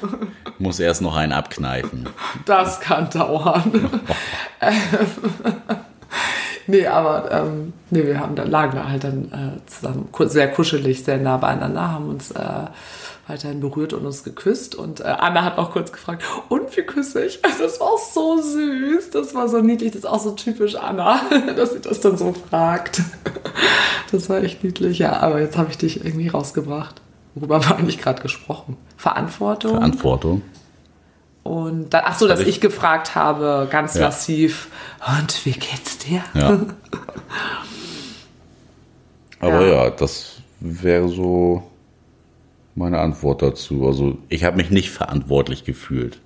[0.58, 2.10] Muss erst noch einen abkneifen.
[2.46, 4.02] Das kann dauern.
[6.68, 11.04] nee, aber ähm, nee, wir haben da lagen da halt dann äh, zusammen sehr kuschelig,
[11.04, 12.66] sehr nah beieinander, haben uns äh,
[13.32, 14.76] weiterhin berührt und uns geküsst.
[14.76, 17.40] Und äh, Anna hat auch kurz gefragt, und wie küsse ich?
[17.62, 21.22] Das war auch so süß, das war so niedlich, das ist auch so typisch Anna,
[21.56, 23.02] dass sie das dann so fragt.
[24.12, 27.02] Das war echt niedlich, ja, aber jetzt habe ich dich irgendwie rausgebracht.
[27.34, 28.76] Worüber war eigentlich gerade gesprochen?
[28.98, 29.72] Verantwortung.
[29.72, 30.42] Verantwortung.
[31.44, 34.02] Und dann, ach so, dass ich, ich, gefragt habe, ganz ja.
[34.02, 34.68] massiv,
[35.18, 36.22] und wie geht's dir?
[36.34, 36.60] Ja.
[39.40, 39.86] Aber ja.
[39.86, 41.71] ja, das wäre so
[42.76, 43.86] meine Antwort dazu.
[43.86, 46.20] Also ich habe mich nicht verantwortlich gefühlt.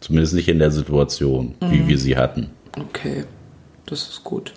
[0.00, 1.70] Zumindest nicht in der Situation, mhm.
[1.70, 2.50] wie wir sie hatten.
[2.78, 3.24] Okay,
[3.86, 4.54] das ist gut.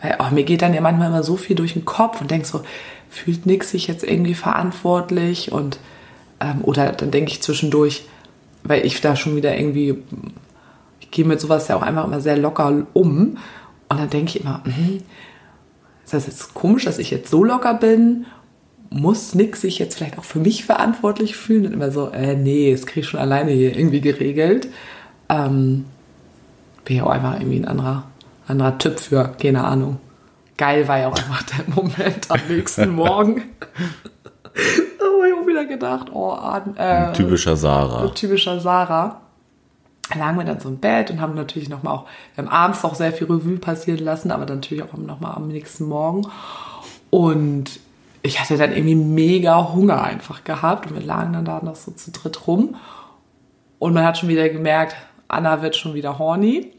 [0.00, 2.46] Weil, oh, mir geht dann ja manchmal immer so viel durch den Kopf und denke
[2.46, 2.62] so,
[3.08, 5.52] fühlt Nick sich jetzt irgendwie verantwortlich?
[5.52, 5.78] Und
[6.40, 8.04] ähm, oder dann denke ich zwischendurch,
[8.64, 10.02] weil ich da schon wieder irgendwie,
[11.00, 13.38] ich gehe mit sowas ja auch einfach immer sehr locker um.
[13.88, 15.02] Und dann denke ich immer, mh,
[16.04, 18.26] ist das jetzt komisch, dass ich jetzt so locker bin?
[18.92, 21.66] Muss Nick sich jetzt vielleicht auch für mich verantwortlich fühlen?
[21.66, 24.68] Und immer so, äh, nee, das kriege ich schon alleine hier irgendwie geregelt.
[25.28, 25.86] Ähm,
[26.84, 28.04] bin ja auch einfach irgendwie ein anderer,
[28.46, 29.98] anderer Typ für, keine Ahnung.
[30.56, 33.42] Geil war ja auch einfach der Moment am nächsten Morgen
[35.22, 36.36] habe ich auch wieder gedacht, oh,
[36.76, 38.08] äh, typischer Sarah.
[38.08, 39.20] Typischer Sarah.
[40.14, 42.94] Lagen wir dann so im Bett und haben natürlich nochmal auch, wir haben abends auch
[42.94, 46.26] sehr viel Revue passieren lassen, aber natürlich auch nochmal am nächsten Morgen.
[47.08, 47.80] Und
[48.22, 51.90] ich hatte dann irgendwie mega Hunger einfach gehabt und wir lagen dann da noch so
[51.90, 52.76] zu dritt rum.
[53.78, 54.94] Und man hat schon wieder gemerkt,
[55.26, 56.72] Anna wird schon wieder horny.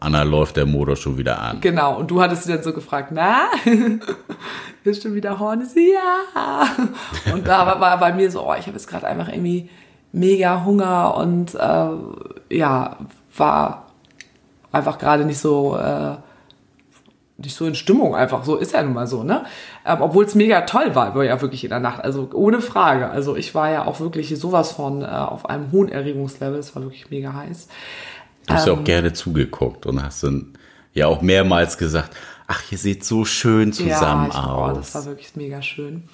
[0.00, 1.60] Anna läuft der Motor schon wieder an.
[1.60, 3.48] Genau, und du hattest sie dann so gefragt, na,
[4.84, 5.64] bist du wieder horny?
[5.92, 6.66] Ja.
[7.32, 9.68] Und da war, war bei mir so, oh, ich habe jetzt gerade einfach irgendwie
[10.12, 12.96] mega Hunger und äh, ja,
[13.36, 13.86] war
[14.70, 16.16] einfach gerade nicht so äh,
[17.42, 18.44] nicht so in Stimmung einfach.
[18.44, 19.44] So ist ja nun mal so, ne?
[19.84, 22.02] Ähm, Obwohl es mega toll war, war ja wirklich in der Nacht.
[22.02, 23.10] Also ohne Frage.
[23.10, 26.58] Also ich war ja auch wirklich sowas von äh, auf einem hohen Erregungslevel.
[26.58, 27.68] Es war wirklich mega heiß.
[28.46, 30.54] Du hast ähm, ja auch ähm, gerne zugeguckt und hast dann
[30.94, 32.16] ja auch mehrmals gesagt,
[32.46, 34.70] ach, ihr seht so schön zusammen ja, ich, aus.
[34.70, 36.04] Oh, das war wirklich mega schön.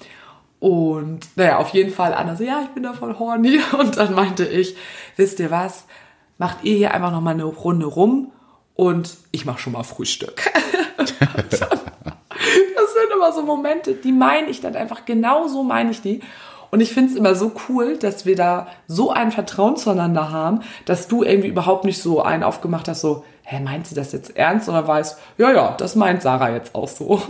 [0.59, 3.59] Und naja, auf jeden Fall Anna so, ja, ich bin da voll horny.
[3.79, 4.75] Und dann meinte ich,
[5.15, 5.85] wisst ihr was,
[6.37, 8.31] macht ihr hier einfach nochmal eine Runde rum
[8.79, 10.41] und ich mache schon mal Frühstück.
[10.97, 16.21] das sind immer so Momente, die meine ich dann einfach, genau so meine ich die.
[16.71, 20.61] Und ich finde es immer so cool, dass wir da so ein Vertrauen zueinander haben,
[20.85, 24.37] dass du irgendwie überhaupt nicht so einen aufgemacht hast, so, hä, meint sie das jetzt
[24.37, 24.67] ernst?
[24.67, 27.21] Sondern weißt, ja, ja, das meint Sarah jetzt auch so.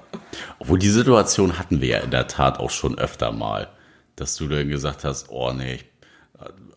[0.58, 3.68] Obwohl die Situation hatten wir ja in der Tat auch schon öfter mal,
[4.16, 5.84] dass du dann gesagt hast, oh nee, ich,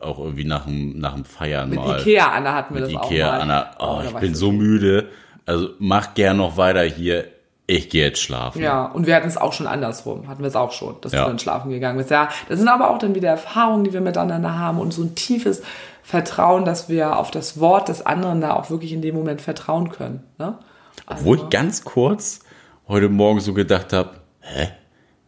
[0.02, 1.97] auch irgendwie nach dem, nach dem Feiern mit mal.
[1.97, 3.41] Mit Ikea, Anna hatten wir mit das Ikea, auch mal.
[3.41, 5.10] Anna, oh, ich bin so müde.
[5.45, 7.26] Also mach gern noch weiter hier
[7.78, 8.62] ich gehe jetzt schlafen.
[8.62, 11.24] Ja, und wir hatten es auch schon andersrum, hatten wir es auch schon, dass ja.
[11.24, 12.12] du dann schlafen gegangen bist.
[12.12, 15.16] Ja, das sind aber auch dann wieder Erfahrungen, die wir miteinander haben und so ein
[15.16, 15.62] tiefes
[16.04, 19.89] Vertrauen, dass wir auf das Wort des anderen da auch wirklich in dem Moment vertrauen
[19.89, 20.24] können.
[20.38, 20.58] Ne?
[21.06, 22.41] Also, Obwohl ich ganz kurz
[22.88, 24.10] heute Morgen so gedacht habe,
[24.41, 24.70] hä?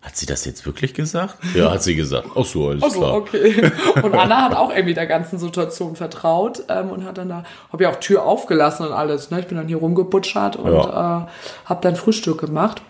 [0.04, 1.38] Hat sie das jetzt wirklich gesagt?
[1.56, 2.28] Ja, hat sie gesagt.
[2.36, 3.14] Ach so, alles Ach so, klar.
[3.14, 3.72] okay.
[4.02, 7.84] Und Anna hat auch irgendwie der ganzen Situation vertraut ähm, und hat dann da, habe
[7.84, 9.32] ja auch Tür aufgelassen und alles.
[9.32, 9.40] Ne?
[9.40, 11.28] Ich bin dann hier rumgebutschert und ja.
[11.64, 12.82] äh, habe dann Frühstück gemacht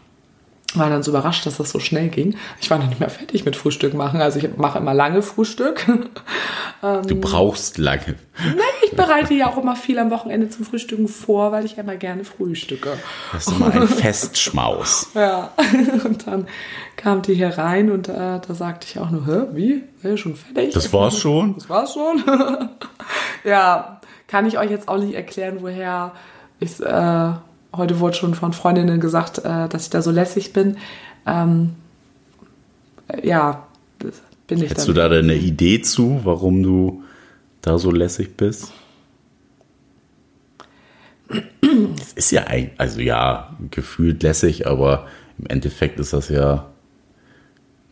[0.78, 2.36] war dann so überrascht, dass das so schnell ging.
[2.62, 4.22] Ich war noch nicht mehr fertig mit Frühstück machen.
[4.22, 5.86] Also ich mache immer lange Frühstück.
[6.84, 8.16] Ähm, du brauchst lange.
[8.38, 11.96] Nein, ich bereite ja auch immer viel am Wochenende zum Frühstücken vor, weil ich immer
[11.96, 12.98] gerne frühstücke.
[13.32, 15.08] Das ist immer ein Festschmaus.
[15.16, 15.52] ja,
[16.04, 16.46] und dann
[16.98, 19.84] kam die hier rein und äh, da sagte ich auch nur, hä, wie?
[20.04, 20.74] Ja, schon fertig?
[20.74, 21.56] Das war's schon?
[21.56, 22.22] Das war's schon?
[23.46, 26.12] ja, kann ich euch jetzt auch nicht erklären, woher
[26.60, 27.32] ich äh,
[27.76, 30.78] heute wurde schon von Freundinnen gesagt, äh, dass ich da so lässig bin.
[31.26, 31.76] Ähm,
[33.22, 33.68] ja,
[34.48, 37.04] bin ich Hättest du da eine Idee zu, warum du
[37.62, 38.72] da so lässig bist?
[42.00, 45.08] Es ist ja ein, also ja, gefühlt lässig, aber
[45.40, 46.68] im Endeffekt ist das ja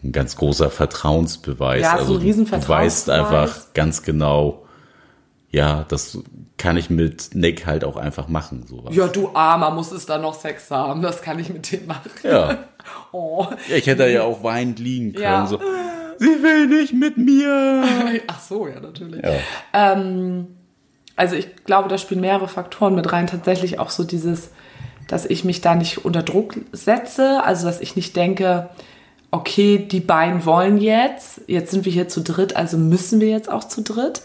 [0.03, 1.81] ein ganz großer Vertrauensbeweis.
[1.81, 3.05] Ja, also so ein Riesenvertrauensbeweis.
[3.05, 4.60] Du weißt einfach ganz genau,
[5.51, 6.17] ja, das
[6.57, 8.65] kann ich mit Nick halt auch einfach machen.
[8.67, 8.95] Sowas.
[8.95, 11.01] Ja, du Armer, musstest da noch Sex haben.
[11.01, 12.11] Das kann ich mit dem machen.
[12.23, 12.59] Ja.
[13.11, 13.47] oh.
[13.67, 15.23] ja ich hätte ja auch weinend liegen können.
[15.23, 15.45] Ja.
[15.45, 15.59] So,
[16.19, 17.83] Sie will nicht mit mir.
[18.27, 19.23] Ach so, ja, natürlich.
[19.23, 19.33] Ja.
[19.73, 20.47] Ähm,
[21.15, 23.27] also ich glaube, da spielen mehrere Faktoren mit rein.
[23.27, 24.51] Tatsächlich auch so dieses,
[25.07, 27.43] dass ich mich da nicht unter Druck setze.
[27.43, 28.69] Also, dass ich nicht denke,
[29.31, 33.49] okay, die beiden wollen jetzt, jetzt sind wir hier zu dritt, also müssen wir jetzt
[33.51, 34.21] auch zu dritt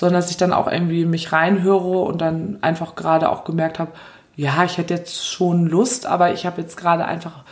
[0.00, 3.92] sondern dass ich dann auch irgendwie mich reinhöre und dann einfach gerade auch gemerkt habe,
[4.34, 7.44] ja, ich hätte jetzt schon Lust, aber ich habe jetzt gerade einfach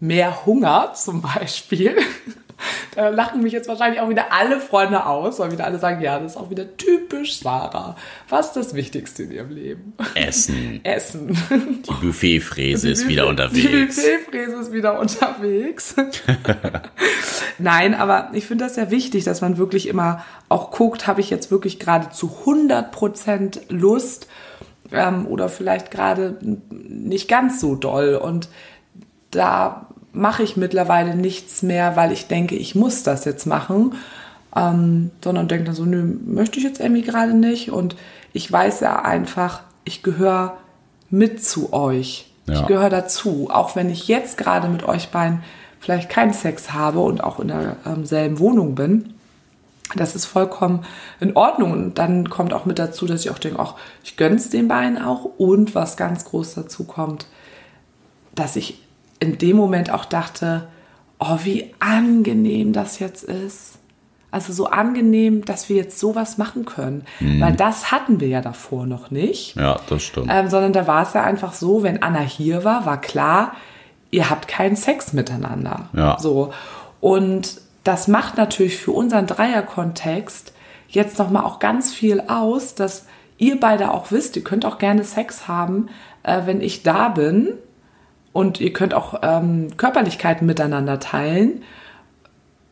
[0.00, 1.96] mehr Hunger zum Beispiel.
[2.94, 6.18] Da lachen mich jetzt wahrscheinlich auch wieder alle Freunde aus, weil wieder alle sagen, ja,
[6.18, 7.96] das ist auch wieder typisch Sarah.
[8.28, 9.94] Was ist das Wichtigste in ihrem Leben?
[10.14, 10.80] Essen.
[10.84, 11.36] Essen.
[11.50, 13.96] Die Buffetfräse ist wieder unterwegs.
[13.96, 15.94] Die Buffetfräse ist wieder unterwegs.
[17.58, 21.30] Nein, aber ich finde das sehr wichtig, dass man wirklich immer auch guckt, habe ich
[21.30, 24.28] jetzt wirklich gerade zu 100% Lust
[24.92, 26.38] ähm, oder vielleicht gerade
[26.70, 28.14] nicht ganz so doll.
[28.14, 28.48] Und
[29.30, 33.94] da mache ich mittlerweile nichts mehr, weil ich denke, ich muss das jetzt machen,
[34.56, 37.70] ähm, sondern denke dann so, nö, möchte ich jetzt irgendwie gerade nicht.
[37.70, 37.96] Und
[38.32, 40.56] ich weiß ja einfach, ich gehöre
[41.10, 42.30] mit zu euch.
[42.46, 42.54] Ja.
[42.54, 43.48] Ich gehöre dazu.
[43.50, 45.42] Auch wenn ich jetzt gerade mit euch beiden
[45.80, 49.14] vielleicht keinen Sex habe und auch in derselben ähm, Wohnung bin.
[49.96, 50.84] Das ist vollkommen
[51.20, 51.72] in Ordnung.
[51.72, 55.00] Und dann kommt auch mit dazu, dass ich auch denke, ach, ich gönn's den beiden
[55.00, 55.24] auch.
[55.36, 57.26] Und was ganz groß dazu kommt,
[58.34, 58.83] dass ich
[59.24, 60.68] in dem Moment auch dachte,
[61.18, 63.78] oh, wie angenehm das jetzt ist.
[64.30, 67.04] Also so angenehm, dass wir jetzt sowas machen können.
[67.20, 67.40] Mhm.
[67.40, 69.56] Weil das hatten wir ja davor noch nicht.
[69.56, 70.26] Ja, das stimmt.
[70.28, 73.52] Ähm, sondern da war es ja einfach so, wenn Anna hier war, war klar,
[74.10, 75.88] ihr habt keinen Sex miteinander.
[75.92, 76.18] Ja.
[76.18, 76.52] So.
[77.00, 80.52] Und das macht natürlich für unseren Dreierkontext
[80.88, 83.06] jetzt nochmal auch ganz viel aus, dass
[83.38, 85.88] ihr beide auch wisst, ihr könnt auch gerne Sex haben,
[86.22, 87.54] äh, wenn ich da bin
[88.34, 91.62] und ihr könnt auch ähm, Körperlichkeiten miteinander teilen.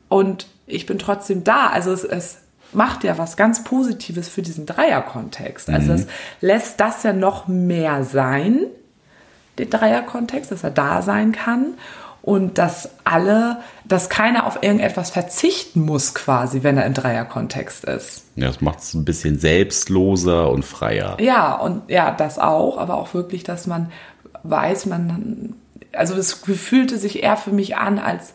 [0.08, 1.68] Und ich bin trotzdem da.
[1.68, 2.38] Also es, es
[2.72, 5.70] macht ja was ganz Positives für diesen Dreierkontext.
[5.70, 5.98] Also mhm.
[5.98, 6.06] es
[6.40, 8.66] lässt das ja noch mehr sein,
[9.56, 11.74] den Dreierkontext, dass er da sein kann
[12.22, 18.24] und dass alle, dass keiner auf irgendetwas verzichten muss quasi, wenn er im Dreierkontext ist.
[18.34, 21.18] Ja, das macht es ein bisschen selbstloser und freier.
[21.20, 23.92] Ja, und ja, das auch, aber auch wirklich, dass man
[24.43, 25.55] weiß man,
[25.93, 28.34] also es fühlte sich eher für mich an als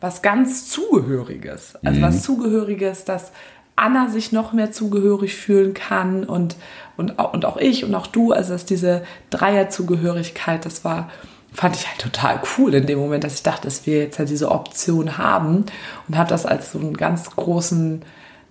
[0.00, 1.76] was ganz Zugehöriges.
[1.84, 2.02] Also mhm.
[2.02, 3.32] was Zugehöriges, dass
[3.76, 6.56] Anna sich noch mehr zugehörig fühlen kann und,
[6.96, 8.32] und, und auch ich und auch du.
[8.32, 11.10] Also dass diese Dreierzugehörigkeit, das war,
[11.52, 14.24] fand ich halt total cool in dem Moment, dass ich dachte, dass wir jetzt ja
[14.24, 15.66] diese Option haben
[16.08, 18.02] und habe das als so einen ganz großen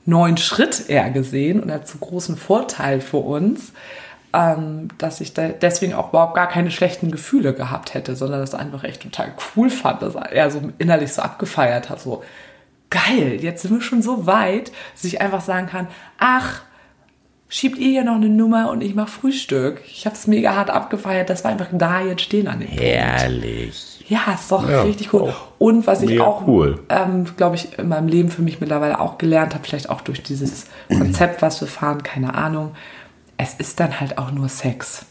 [0.06, 3.74] neuen Schritt eher gesehen und als so großen Vorteil für uns
[4.34, 8.54] ähm, dass ich da deswegen auch überhaupt gar keine schlechten Gefühle gehabt hätte, sondern das
[8.54, 12.24] einfach echt total cool fand, dass er so innerlich so abgefeiert hat, so
[12.90, 16.62] geil, jetzt sind wir schon so weit, dass ich einfach sagen kann, ach,
[17.48, 19.82] schiebt ihr hier noch eine Nummer und ich mache Frühstück.
[19.88, 23.98] Ich habe es mega hart abgefeiert, dass wir einfach da jetzt stehen an dem Herrlich.
[23.98, 24.10] Punkt.
[24.10, 25.34] Ja, ist doch ja, richtig cool.
[25.60, 26.80] Und was ich auch, cool.
[26.90, 30.24] ähm, glaube ich, in meinem Leben für mich mittlerweile auch gelernt habe, vielleicht auch durch
[30.24, 32.72] dieses Konzept, was wir fahren, keine Ahnung,
[33.40, 35.06] es ist dann halt auch nur Sex.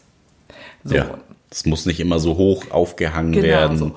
[0.83, 0.95] So.
[0.95, 1.17] Ja.
[1.51, 3.77] Es muss nicht immer so hoch aufgehangen genau, werden.
[3.77, 3.95] So.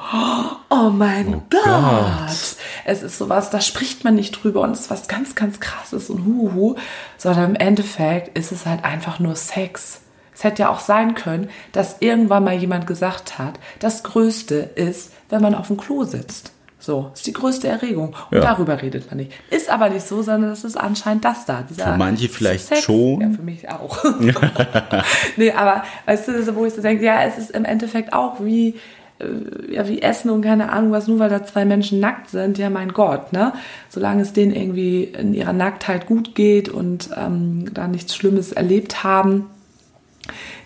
[0.70, 1.62] Oh mein oh Gott.
[1.62, 2.56] Gott.
[2.86, 6.08] Es ist sowas, da spricht man nicht drüber und es ist was ganz, ganz krasses
[6.08, 6.76] und huhu,
[7.18, 10.00] sondern im Endeffekt ist es halt einfach nur Sex.
[10.34, 15.12] Es hätte ja auch sein können, dass irgendwann mal jemand gesagt hat, das Größte ist,
[15.28, 16.52] wenn man auf dem Klo sitzt.
[16.82, 18.08] So, ist die größte Erregung.
[18.32, 18.40] Und ja.
[18.40, 19.30] darüber redet man nicht.
[19.50, 21.64] Ist aber nicht so, sondern das ist anscheinend das da.
[21.68, 22.82] für manche vielleicht Sex.
[22.82, 23.20] schon.
[23.20, 24.04] Ja, für mich auch.
[25.36, 28.80] nee, aber weißt du, wo ich so denke, ja, es ist im Endeffekt auch wie,
[29.20, 32.58] äh, ja, wie Essen und keine Ahnung was, nur weil da zwei Menschen nackt sind,
[32.58, 33.52] ja mein Gott, ne?
[33.88, 39.04] Solange es denen irgendwie in ihrer Nacktheit gut geht und ähm, da nichts Schlimmes erlebt
[39.04, 39.46] haben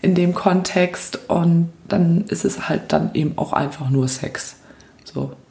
[0.01, 4.57] in dem Kontext und dann ist es halt dann eben auch einfach nur Sex.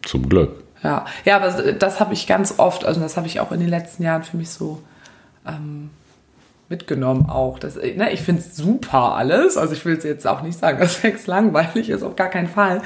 [0.06, 0.64] Zum Glück.
[0.84, 3.70] Ja, ja aber das habe ich ganz oft, also das habe ich auch in den
[3.70, 4.82] letzten Jahren für mich so
[5.46, 5.90] ähm,
[6.70, 7.60] mitgenommen auch.
[7.60, 9.58] Das, ne, ich finde es super alles.
[9.58, 12.82] Also ich will jetzt auch nicht sagen, dass Sex langweilig ist, auf gar keinen Fall.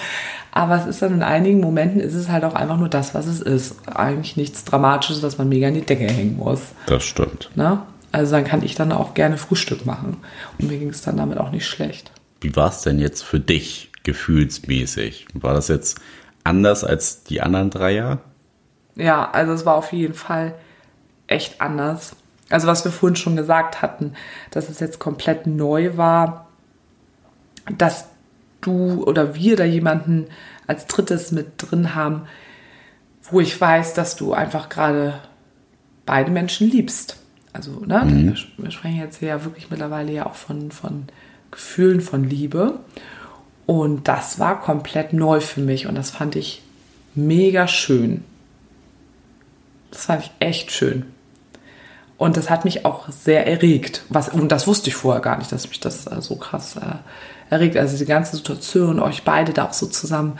[0.51, 3.27] Aber es ist dann in einigen Momenten ist es halt auch einfach nur das, was
[3.27, 3.75] es ist.
[3.87, 6.61] Eigentlich nichts Dramatisches, dass man mega in die Decke hängen muss.
[6.87, 7.51] Das stimmt.
[7.55, 7.81] Ne?
[8.11, 10.17] Also dann kann ich dann auch gerne Frühstück machen.
[10.57, 12.11] Und mir ging es dann damit auch nicht schlecht.
[12.41, 15.27] Wie war es denn jetzt für dich gefühlsmäßig?
[15.33, 15.99] War das jetzt
[16.43, 18.19] anders als die anderen Dreier?
[18.95, 20.55] Ja, also es war auf jeden Fall
[21.27, 22.15] echt anders.
[22.49, 24.13] Also was wir vorhin schon gesagt hatten,
[24.51, 26.47] dass es jetzt komplett neu war,
[27.77, 28.07] dass
[28.61, 30.27] du oder wir da jemanden
[30.67, 32.23] als drittes mit drin haben,
[33.23, 35.19] wo ich weiß, dass du einfach gerade
[36.05, 37.17] beide Menschen liebst.
[37.53, 38.35] Also, ne, mhm.
[38.57, 41.05] wir sprechen jetzt ja wirklich mittlerweile ja auch von, von
[41.51, 42.79] Gefühlen von Liebe.
[43.69, 46.63] Und das war komplett neu für mich und das fand ich
[47.13, 48.23] mega schön.
[49.91, 51.05] Das fand ich echt schön.
[52.17, 54.05] Und das hat mich auch sehr erregt.
[54.09, 57.53] Was, und das wusste ich vorher gar nicht, dass mich das äh, so krass äh,
[57.53, 57.77] erregt.
[57.77, 60.39] Also die ganze Situation, euch beide da auch so zusammen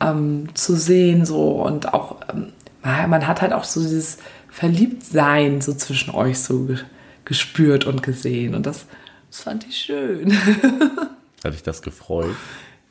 [0.00, 4.16] ähm, zu sehen, so und auch, ähm, man hat halt auch so dieses
[4.48, 6.78] Verliebtsein so zwischen euch so ge
[7.26, 8.54] gespürt und gesehen.
[8.54, 8.86] Und das,
[9.30, 10.32] das fand ich schön.
[11.44, 12.36] Hat dich das gefreut?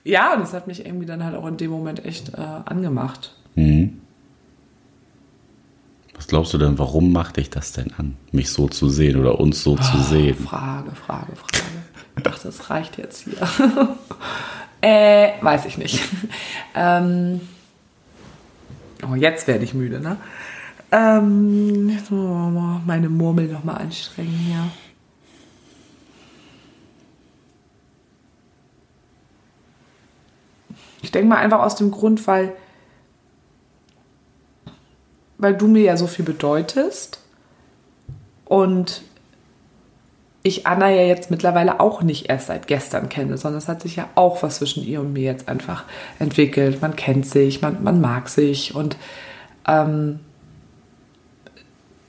[0.03, 3.35] Ja, und das hat mich irgendwie dann halt auch in dem Moment echt äh, angemacht.
[3.55, 4.01] Mhm.
[6.15, 9.39] Was glaubst du denn, warum macht dich das denn an, mich so zu sehen oder
[9.39, 10.35] uns so oh, zu sehen?
[10.35, 11.63] Frage, Frage, Frage.
[12.17, 13.37] Ich dachte, das reicht jetzt hier.
[14.81, 16.01] äh, weiß ich nicht.
[16.75, 17.39] ähm,
[19.09, 20.17] oh, jetzt werde ich müde, ne?
[20.91, 22.15] Ähm, so,
[22.85, 24.65] meine Murmel nochmal anstrengen hier.
[31.01, 32.53] Ich denke mal einfach aus dem Grund, weil,
[35.37, 37.21] weil du mir ja so viel bedeutest
[38.45, 39.03] und
[40.41, 43.97] ich Anna ja jetzt mittlerweile auch nicht erst seit gestern kenne, sondern es hat sich
[43.97, 45.83] ja auch was zwischen ihr und mir jetzt einfach
[46.17, 46.81] entwickelt.
[46.81, 48.95] Man kennt sich, man, man mag sich und
[49.67, 50.21] ähm,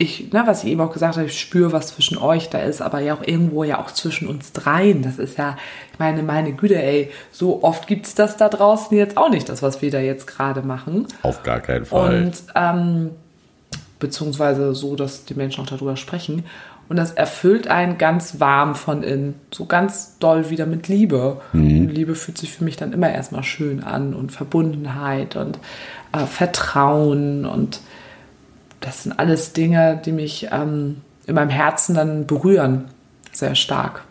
[0.00, 2.80] ich, ne, was ich eben auch gesagt habe, ich spüre, was zwischen euch da ist,
[2.80, 5.02] aber ja auch irgendwo ja auch zwischen uns dreien.
[5.02, 5.58] Das ist ja,
[5.92, 9.50] ich meine, meine Güte, ey, so oft gibt es das da draußen jetzt auch nicht,
[9.50, 11.06] das, was wir da jetzt gerade machen.
[11.20, 12.22] Auf gar keinen Fall.
[12.22, 13.10] Und ähm,
[13.98, 16.44] beziehungsweise so, dass die Menschen auch darüber sprechen.
[16.88, 21.42] Und das erfüllt einen ganz warm von innen, so ganz doll wieder mit Liebe.
[21.52, 21.88] Mhm.
[21.88, 25.58] Liebe fühlt sich für mich dann immer erstmal schön an und Verbundenheit und
[26.12, 27.80] äh, Vertrauen und
[28.80, 32.86] das sind alles Dinge, die mich ähm, in meinem Herzen dann berühren,
[33.32, 34.02] sehr stark.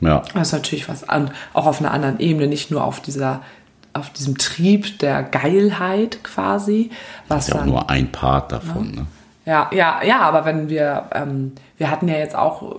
[0.00, 0.22] Ja.
[0.34, 3.42] Das ist natürlich was an, auch auf einer anderen Ebene, nicht nur auf dieser
[3.94, 6.90] auf diesem Trieb der Geilheit quasi.
[7.28, 8.90] Was das ist ja auch nur ein Part davon.
[8.90, 9.06] Ne?
[9.46, 12.76] Ja, ja, ja, aber wenn wir, ähm, wir hatten ja jetzt auch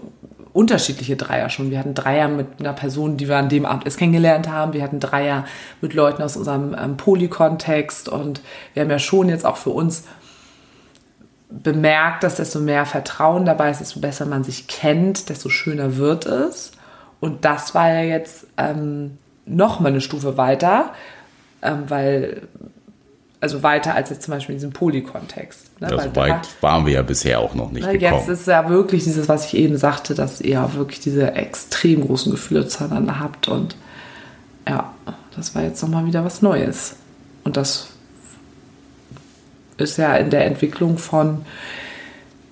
[0.58, 1.70] unterschiedliche Dreier schon.
[1.70, 4.74] Wir hatten Dreier mit einer Person, die wir an dem Abend erst kennengelernt haben.
[4.74, 5.45] Wir hatten Dreier
[5.82, 8.41] mit Leuten aus unserem ähm, Polykontext und
[8.74, 10.06] wir haben ja schon jetzt auch für uns
[11.50, 16.26] bemerkt, dass desto mehr Vertrauen dabei ist, desto besser man sich kennt, desto schöner wird
[16.26, 16.72] es.
[17.20, 20.91] Und das war ja jetzt ähm, noch mal eine Stufe weiter,
[21.62, 22.41] ähm, weil
[23.39, 25.80] also weiter als jetzt zum Beispiel in diesem Polykontext.
[25.80, 25.89] Ne?
[25.91, 28.20] Ja, so weit waren wir ja bisher auch noch nicht ne, gekommen.
[28.20, 32.32] Jetzt ist ja wirklich dieses, was ich eben sagte, dass ihr wirklich diese extrem großen
[32.32, 33.76] Gefühle zueinander habt und
[34.68, 34.91] ja,
[35.36, 36.95] das war jetzt noch mal wieder was Neues.
[37.43, 37.89] Und das
[39.78, 41.45] ist ja in der Entwicklung von,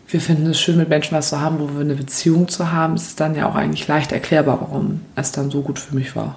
[0.07, 2.95] wir finden es schön, mit Menschen was zu haben, wo wir eine Beziehung zu haben,
[2.95, 6.15] ist es dann ja auch eigentlich leicht erklärbar, warum es dann so gut für mich
[6.15, 6.35] war.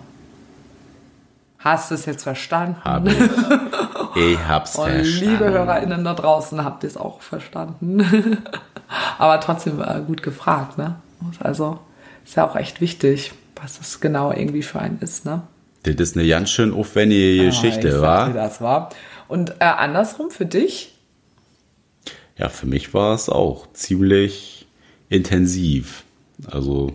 [1.59, 2.77] Hast du es jetzt verstanden?
[2.85, 3.19] Hab ich.
[4.17, 5.31] ich hab's Und verstanden.
[5.31, 8.39] Liebe HörerInnen da draußen, habt ihr es auch verstanden?
[9.19, 10.95] Aber trotzdem äh, gut gefragt, ne?
[11.41, 11.81] Also
[12.25, 15.43] ist ja auch echt wichtig, was das genau irgendwie für einen ist, ne?
[15.83, 18.33] Das ist eine ganz schön aufwendige ah, Geschichte, war?
[18.33, 18.91] Das war.
[19.29, 20.95] Und äh, andersrum für dich?
[22.37, 24.67] Ja, für mich war es auch ziemlich
[25.09, 26.05] intensiv.
[26.47, 26.93] Also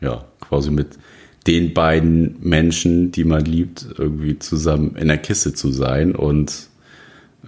[0.00, 0.98] ja, quasi mit
[1.46, 6.68] den beiden Menschen, die man liebt, irgendwie zusammen in der Kiste zu sein und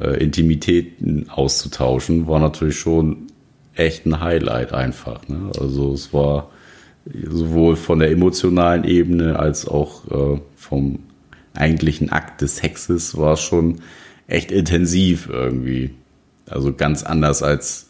[0.00, 3.28] äh, Intimitäten auszutauschen, war natürlich schon
[3.74, 5.28] echt ein Highlight einfach.
[5.28, 5.50] Ne?
[5.58, 6.50] Also es war
[7.28, 11.00] sowohl von der emotionalen Ebene als auch äh, vom
[11.54, 13.80] eigentlichen Akt des Sexes war es schon
[14.26, 15.90] echt intensiv irgendwie.
[16.48, 17.88] Also ganz anders als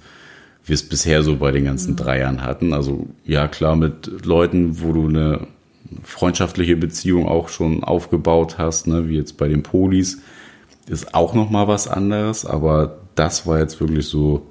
[0.64, 1.96] wir es bisher so bei den ganzen mhm.
[1.96, 2.72] Dreiern hatten.
[2.72, 5.46] Also ja, klar, mit Leuten, wo du eine
[6.02, 10.22] freundschaftliche Beziehung auch schon aufgebaut hast, ne, wie jetzt bei den Polis,
[10.88, 12.46] ist auch noch mal was anderes.
[12.46, 14.46] Aber das war jetzt wirklich so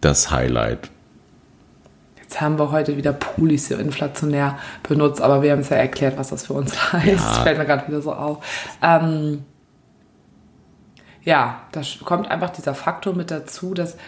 [0.00, 0.90] das Highlight.
[2.32, 4.56] Jetzt haben wir heute wieder Polis hier inflationär
[4.88, 7.06] benutzt, aber wir haben es ja erklärt, was das für uns heißt.
[7.06, 7.42] Ja.
[7.42, 8.42] Fällt mir gerade wieder so auf.
[8.82, 9.44] Ähm,
[11.24, 13.98] ja, da kommt einfach dieser Faktor mit dazu, dass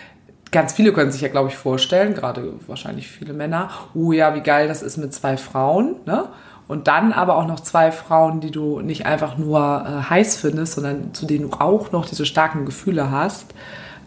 [0.53, 4.41] ganz viele können sich ja, glaube ich, vorstellen, gerade wahrscheinlich viele Männer, oh ja, wie
[4.41, 6.31] geil das ist mit zwei Frauen, ne?
[6.67, 10.77] Und dann aber auch noch zwei Frauen, die du nicht einfach nur äh, heiß findest,
[10.77, 13.53] sondern zu denen du auch noch diese starken Gefühle hast,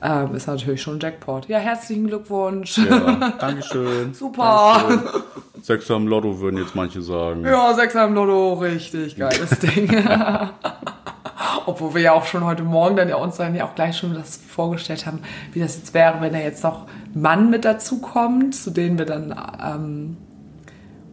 [0.01, 1.47] ähm, ist natürlich schon ein Jackpot.
[1.47, 2.77] Ja, herzlichen Glückwunsch.
[2.77, 4.13] Ja, Dankeschön.
[4.13, 4.83] Super.
[4.87, 5.21] Dankeschön.
[5.61, 7.43] Sechser im Lotto würden jetzt manche sagen.
[7.43, 9.89] Ja, Sechser im Lotto, richtig geiles Ding.
[11.65, 14.13] Obwohl wir ja auch schon heute Morgen dann ja uns dann ja auch gleich schon
[14.13, 15.19] das vorgestellt haben,
[15.51, 19.05] wie das jetzt wäre, wenn da jetzt noch Mann mit dazu kommt, zu denen wir
[19.05, 20.17] dann, ähm,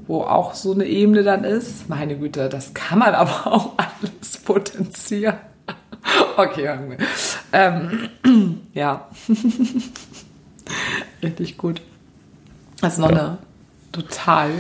[0.07, 1.89] wo auch so eine Ebene dann ist.
[1.89, 5.37] Meine Güte, das kann man aber auch alles potenzieren.
[6.37, 6.79] okay.
[7.55, 8.09] Ähm,
[8.75, 9.09] ja.
[11.23, 11.81] Richtig gut.
[12.81, 13.39] Das ist noch eine
[13.93, 14.51] total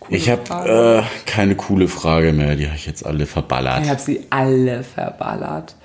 [0.00, 2.56] coole Ich habe äh, keine coole Frage mehr.
[2.56, 3.82] Die habe ich jetzt alle verballert.
[3.82, 5.76] Ich habe sie alle verballert.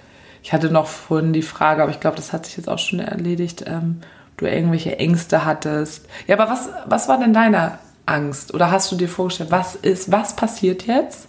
[0.42, 3.00] Ich hatte noch vorhin die Frage, aber ich glaube, das hat sich jetzt auch schon
[3.00, 4.00] erledigt, ähm,
[4.38, 6.06] du irgendwelche Ängste hattest.
[6.28, 8.54] Ja, aber was, was war denn deine Angst?
[8.54, 11.28] Oder hast du dir vorgestellt, was ist, was passiert jetzt,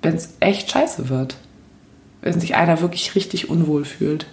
[0.00, 1.36] wenn es echt scheiße wird?
[2.22, 4.26] Wenn sich einer wirklich richtig unwohl fühlt.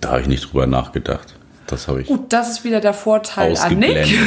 [0.00, 1.34] Da habe ich nicht drüber nachgedacht.
[1.66, 4.06] Das habe ich Gut, das ist wieder der Vorteil an Nick.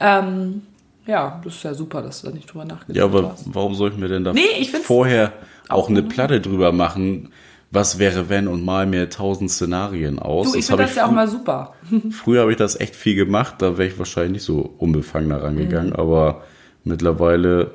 [0.00, 0.62] Ähm,
[1.06, 3.46] ja, das ist ja super, dass du da nicht drüber nachgedacht Ja, aber hast.
[3.52, 5.32] warum soll ich mir denn da Nee, vorher
[5.68, 7.30] auch eine Platte drüber machen?
[7.70, 10.52] Was wäre, wenn und mal mir tausend Szenarien aus?
[10.52, 11.74] Du, ich finde das ja auch mal super.
[12.10, 15.90] Früher habe ich das echt viel gemacht, da wäre ich wahrscheinlich nicht so unbefangener rangegangen,
[15.90, 15.96] Mhm.
[15.96, 16.42] aber
[16.84, 17.72] mittlerweile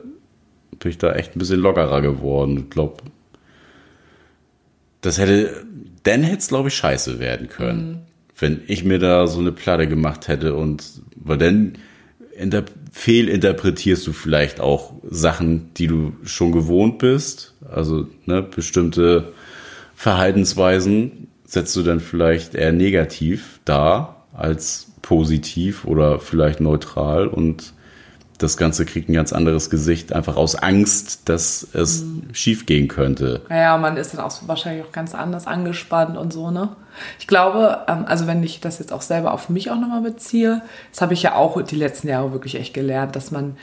[0.80, 2.58] bin ich da echt ein bisschen lockerer geworden.
[2.64, 2.96] Ich glaube,
[5.04, 5.64] das hätte,
[6.04, 7.98] dann hätte es, glaube ich, scheiße werden können, Mhm.
[8.40, 10.84] wenn ich mir da so eine Platte gemacht hätte und,
[11.16, 11.74] weil dann
[12.38, 19.34] inter fehlinterpretierst du vielleicht auch Sachen, die du schon gewohnt bist, also ne, bestimmte
[19.96, 27.73] Verhaltensweisen setzt du dann vielleicht eher negativ dar als positiv oder vielleicht neutral und
[28.44, 33.42] das Ganze kriegt ein ganz anderes Gesicht, einfach aus Angst, dass es schief gehen könnte.
[33.50, 36.70] Naja, man ist dann auch wahrscheinlich auch ganz anders angespannt und so, ne?
[37.20, 40.62] Ich glaube, ähm, also wenn ich das jetzt auch selber auf mich auch nochmal beziehe,
[40.92, 43.58] das habe ich ja auch die letzten Jahre wirklich echt gelernt, dass man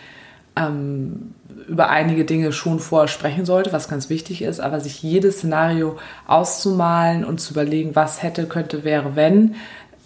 [0.56, 1.34] ähm,
[1.68, 5.98] über einige Dinge schon vorher sprechen sollte, was ganz wichtig ist, aber sich jedes Szenario
[6.26, 9.54] auszumalen und zu überlegen, was hätte, könnte, wäre, wenn,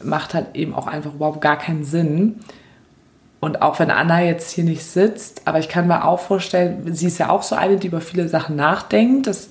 [0.02, 2.40] macht halt eben auch einfach überhaupt gar keinen Sinn.
[3.44, 7.06] Und auch wenn Anna jetzt hier nicht sitzt, aber ich kann mir auch vorstellen, sie
[7.08, 9.26] ist ja auch so eine, die über viele Sachen nachdenkt.
[9.26, 9.50] Das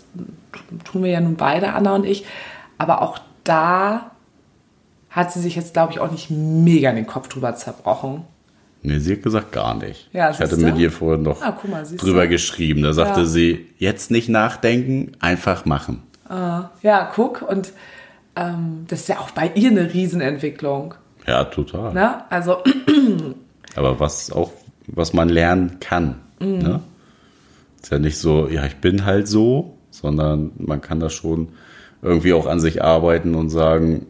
[0.83, 2.25] tun wir ja nun beide, Anna und ich.
[2.79, 4.09] Aber auch da
[5.11, 8.23] hat sie sich jetzt, glaube ich, auch nicht mega in den Kopf drüber zerbrochen.
[8.81, 10.09] Nee, sie hat gesagt gar nicht.
[10.11, 12.81] Ja, ich hatte mit ihr vorhin noch Ah, mal, drüber geschrieben.
[12.81, 13.25] Da sagte Ja.
[13.27, 16.01] sie, jetzt nicht nachdenken, einfach machen.
[16.81, 17.43] Ja, guck.
[17.43, 17.73] Und
[18.35, 20.95] ähm, das ist ja auch bei ihr eine Riesenentwicklung.
[21.27, 21.93] Ja, total.
[21.93, 22.23] Ne?
[22.31, 22.57] Also,
[23.75, 24.51] Aber was auch,
[24.87, 26.15] was man lernen kann.
[26.39, 26.57] Mhm.
[26.59, 26.79] Ne?
[27.81, 31.49] Ist ja nicht so, ja, ich bin halt so, sondern man kann da schon
[32.01, 34.05] irgendwie auch an sich arbeiten und sagen,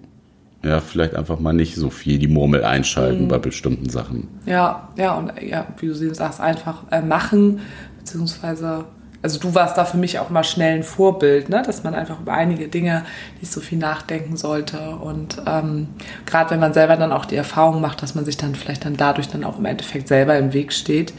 [0.63, 2.65] ja, vielleicht einfach mal nicht so viel die Murmel Mhm.
[2.65, 4.27] einschalten bei bestimmten Sachen.
[4.45, 7.59] Ja, ja, und ja, wie du sie sagst, einfach äh, machen,
[7.99, 8.85] beziehungsweise,
[9.23, 11.63] also du warst da für mich auch mal schnell ein Vorbild, ne?
[11.65, 13.05] dass man einfach über einige Dinge
[13.39, 14.77] nicht so viel nachdenken sollte.
[14.97, 15.87] Und ähm,
[16.25, 18.97] gerade wenn man selber dann auch die Erfahrung macht, dass man sich dann vielleicht dann
[18.97, 21.13] dadurch dann auch im Endeffekt selber im Weg steht,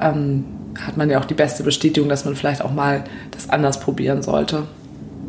[0.00, 0.44] ähm,
[0.78, 4.22] hat man ja auch die beste Bestätigung, dass man vielleicht auch mal das anders probieren
[4.22, 4.64] sollte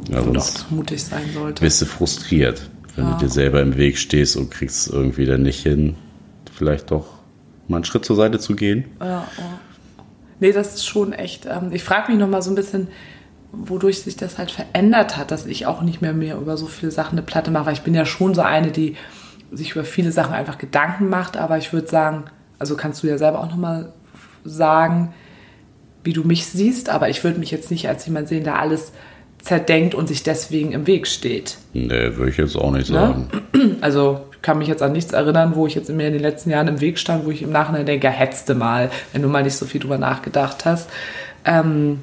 [0.09, 1.61] Ja, und auch mutig sein sollte.
[1.63, 3.13] bist du frustriert, wenn Ja.
[3.13, 5.95] du dir selber im Weg stehst und kriegst es irgendwie dann nicht hin,
[6.53, 7.05] vielleicht doch
[7.67, 8.85] mal einen Schritt zur Seite zu gehen.
[8.99, 9.25] Ja, ja.
[10.39, 11.45] Nee, das ist schon echt.
[11.45, 12.87] Ähm, ich frage mich noch mal so ein bisschen,
[13.51, 16.91] wodurch sich das halt verändert hat, dass ich auch nicht mehr mehr über so viele
[16.91, 17.67] Sachen eine Platte mache.
[17.67, 18.95] Weil ich bin ja schon so eine, die
[19.51, 21.37] sich über viele Sachen einfach Gedanken macht.
[21.37, 22.23] Aber ich würde sagen,
[22.59, 23.93] also kannst du ja selber auch noch mal
[24.43, 25.13] sagen,
[26.03, 26.89] wie du mich siehst.
[26.89, 28.91] Aber ich würde mich jetzt nicht als jemand sehen, der alles
[29.41, 31.57] zerdenkt und sich deswegen im Weg steht.
[31.73, 32.95] Nee, würde ich jetzt auch nicht Ne?
[32.95, 33.27] sagen.
[33.81, 36.51] Also ich kann mich jetzt an nichts erinnern, wo ich jetzt mir in den letzten
[36.51, 39.27] Jahren im Weg stand, wo ich im Nachhinein denke, ja, hättest du mal, wenn du
[39.29, 40.89] mal nicht so viel drüber nachgedacht hast.
[41.45, 42.01] Ähm,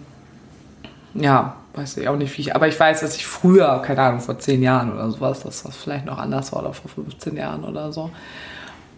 [1.14, 4.20] ja, weiß ich auch nicht, wie ich, aber ich weiß, dass ich früher, keine Ahnung,
[4.20, 7.62] vor zehn Jahren oder sowas, dass das vielleicht noch anders war oder vor 15 Jahren
[7.62, 8.10] oder so.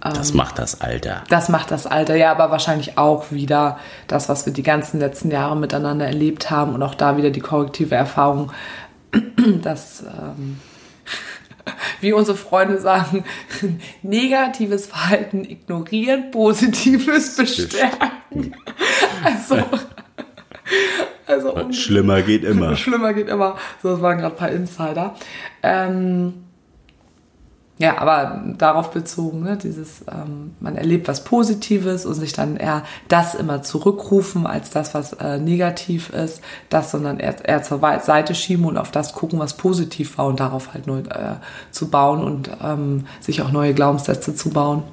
[0.01, 1.23] Das macht das Alter.
[1.29, 3.79] Das macht das Alter, ja, aber wahrscheinlich auch wieder
[4.09, 7.41] das, was wir die ganzen letzten Jahre miteinander erlebt haben und auch da wieder die
[7.41, 8.51] korrektive Erfahrung,
[9.63, 10.59] dass, ähm,
[12.03, 13.25] wie unsere Freunde sagen,
[14.03, 18.55] negatives Verhalten ignorieren, positives bestärken.
[19.25, 19.57] Also,
[21.27, 22.77] also um- Schlimmer geht immer.
[22.77, 23.57] Schlimmer geht immer.
[23.83, 25.15] So, das waren gerade ein paar Insider.
[25.63, 26.42] Ähm,
[27.83, 32.85] ja, aber darauf bezogen, ne, dieses, ähm, man erlebt was Positives und sich dann eher
[33.09, 38.37] das immer zurückrufen als das, was äh, negativ ist, das, sondern eher, eher zur Seite
[38.37, 41.35] schieben und auf das gucken, was positiv war und darauf halt neu äh,
[41.73, 44.85] zu bauen und ähm, sich auch neue Glaubenssätze zu bauen,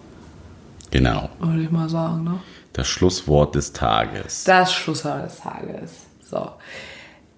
[0.90, 1.30] Genau.
[1.40, 2.24] würde ich mal sagen.
[2.24, 2.40] Ne?
[2.74, 4.46] Das Schlusswort des Tages.
[4.46, 5.92] Das Schlusswort des Tages.
[6.24, 6.50] So.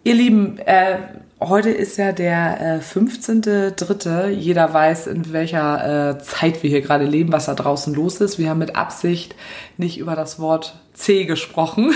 [0.06, 0.96] Ihr Lieben, äh,
[1.42, 4.30] heute ist ja der äh, 15.3.
[4.30, 8.40] Jeder weiß, in welcher äh, Zeit wir hier gerade leben, was da draußen los ist.
[8.40, 9.36] Wir haben mit Absicht
[9.78, 11.94] nicht über das Wort C gesprochen.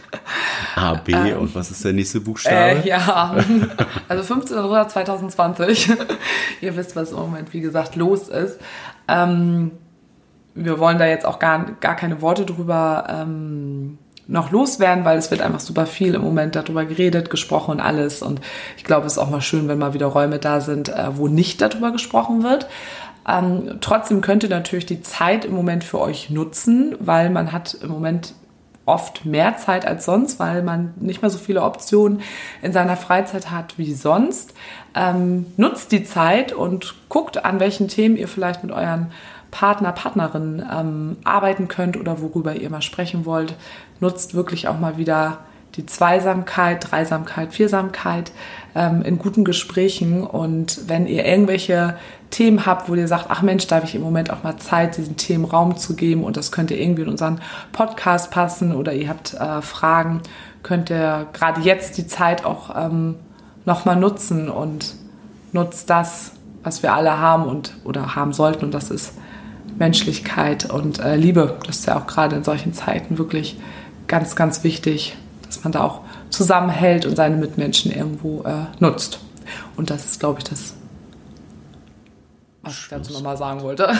[0.76, 2.82] A, B und was ist der nächste Buchstabe?
[2.82, 3.36] Äh, ja,
[4.08, 5.96] also 15.3.2020.
[6.60, 8.58] Ihr wisst, was im Moment, wie gesagt, los ist.
[9.08, 9.72] Ähm,
[10.54, 15.30] wir wollen da jetzt auch gar, gar keine Worte drüber ähm, noch loswerden, weil es
[15.30, 18.22] wird einfach super viel im Moment darüber geredet, gesprochen und alles.
[18.22, 18.40] Und
[18.76, 21.28] ich glaube, es ist auch mal schön, wenn mal wieder Räume da sind, äh, wo
[21.28, 22.66] nicht darüber gesprochen wird.
[23.28, 27.74] Ähm, trotzdem könnt ihr natürlich die Zeit im Moment für euch nutzen, weil man hat
[27.74, 28.34] im Moment
[28.86, 32.20] oft mehr Zeit als sonst, weil man nicht mehr so viele Optionen
[32.60, 34.52] in seiner Freizeit hat wie sonst.
[34.94, 39.10] Ähm, nutzt die Zeit und guckt, an welchen Themen ihr vielleicht mit euren
[39.54, 43.54] Partner, Partnerin ähm, arbeiten könnt oder worüber ihr mal sprechen wollt.
[44.00, 45.38] Nutzt wirklich auch mal wieder
[45.76, 48.32] die Zweisamkeit, Dreisamkeit, Viersamkeit
[48.74, 50.24] ähm, in guten Gesprächen.
[50.24, 51.96] Und wenn ihr irgendwelche
[52.30, 54.96] Themen habt, wo ihr sagt, ach Mensch, da habe ich im Moment auch mal Zeit,
[54.96, 57.40] diesen Themen Raum zu geben und das könnte irgendwie in unseren
[57.70, 60.20] Podcast passen oder ihr habt äh, Fragen,
[60.64, 63.14] könnt ihr gerade jetzt die Zeit auch ähm,
[63.66, 64.96] nochmal nutzen und
[65.52, 66.32] nutzt das,
[66.64, 69.14] was wir alle haben und oder haben sollten und das ist
[69.78, 71.58] Menschlichkeit und äh, Liebe.
[71.66, 73.56] Das ist ja auch gerade in solchen Zeiten wirklich
[74.06, 75.16] ganz, ganz wichtig,
[75.46, 76.00] dass man da auch
[76.30, 79.20] zusammenhält und seine Mitmenschen irgendwo äh, nutzt.
[79.76, 80.74] Und das ist, glaube ich, das,
[82.62, 83.92] was ich dazu nochmal sagen wollte.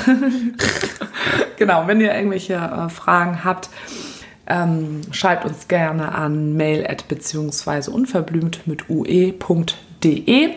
[1.57, 3.69] genau, wenn ihr irgendwelche äh, Fragen habt,
[4.47, 10.55] ähm, schreibt uns gerne an mail at beziehungsweise unverblümt mit ue.de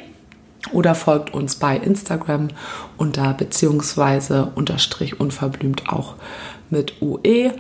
[0.73, 2.49] oder folgt uns bei Instagram
[2.97, 6.15] unter beziehungsweise unterstrich unverblümt auch
[6.69, 7.53] mit UE.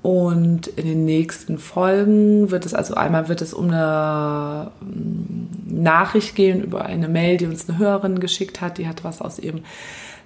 [0.00, 6.36] Und in den nächsten Folgen wird es, also einmal wird es um eine mm, Nachricht
[6.36, 8.78] gehen über eine Mail, die uns eine Hörerin geschickt hat.
[8.78, 9.62] Die hat was aus ihrem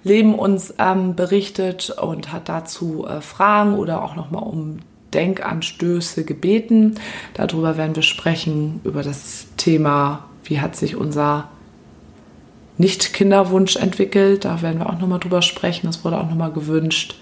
[0.03, 4.77] Leben uns ähm, berichtet und hat dazu äh, Fragen oder auch nochmal um
[5.13, 6.95] Denkanstöße gebeten.
[7.33, 11.49] Darüber werden wir sprechen, über das Thema, wie hat sich unser
[12.83, 14.45] nicht-Kinderwunsch entwickelt.
[14.45, 15.87] Da werden wir auch nochmal drüber sprechen.
[15.87, 17.15] Das wurde auch nochmal gewünscht.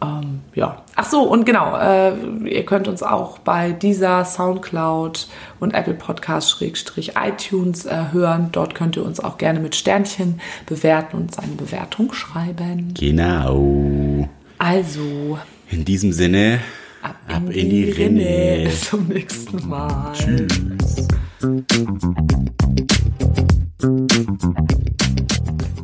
[0.00, 0.82] Ähm, ja.
[0.94, 2.12] Ach so, und genau, äh,
[2.48, 8.48] ihr könnt uns auch bei dieser Soundcloud und Apple Podcast iTunes äh, hören.
[8.52, 12.94] Dort könnt ihr uns auch gerne mit Sternchen bewerten und seine Bewertung schreiben.
[12.94, 14.28] Genau.
[14.58, 15.38] Also.
[15.68, 16.60] In diesem Sinne,
[17.02, 18.24] ab in, ab in die, die Rinne.
[18.24, 18.64] Rinne.
[18.64, 20.12] Bis zum nächsten Mal.
[20.12, 21.08] Tschüss.
[23.80, 25.79] フフフフ。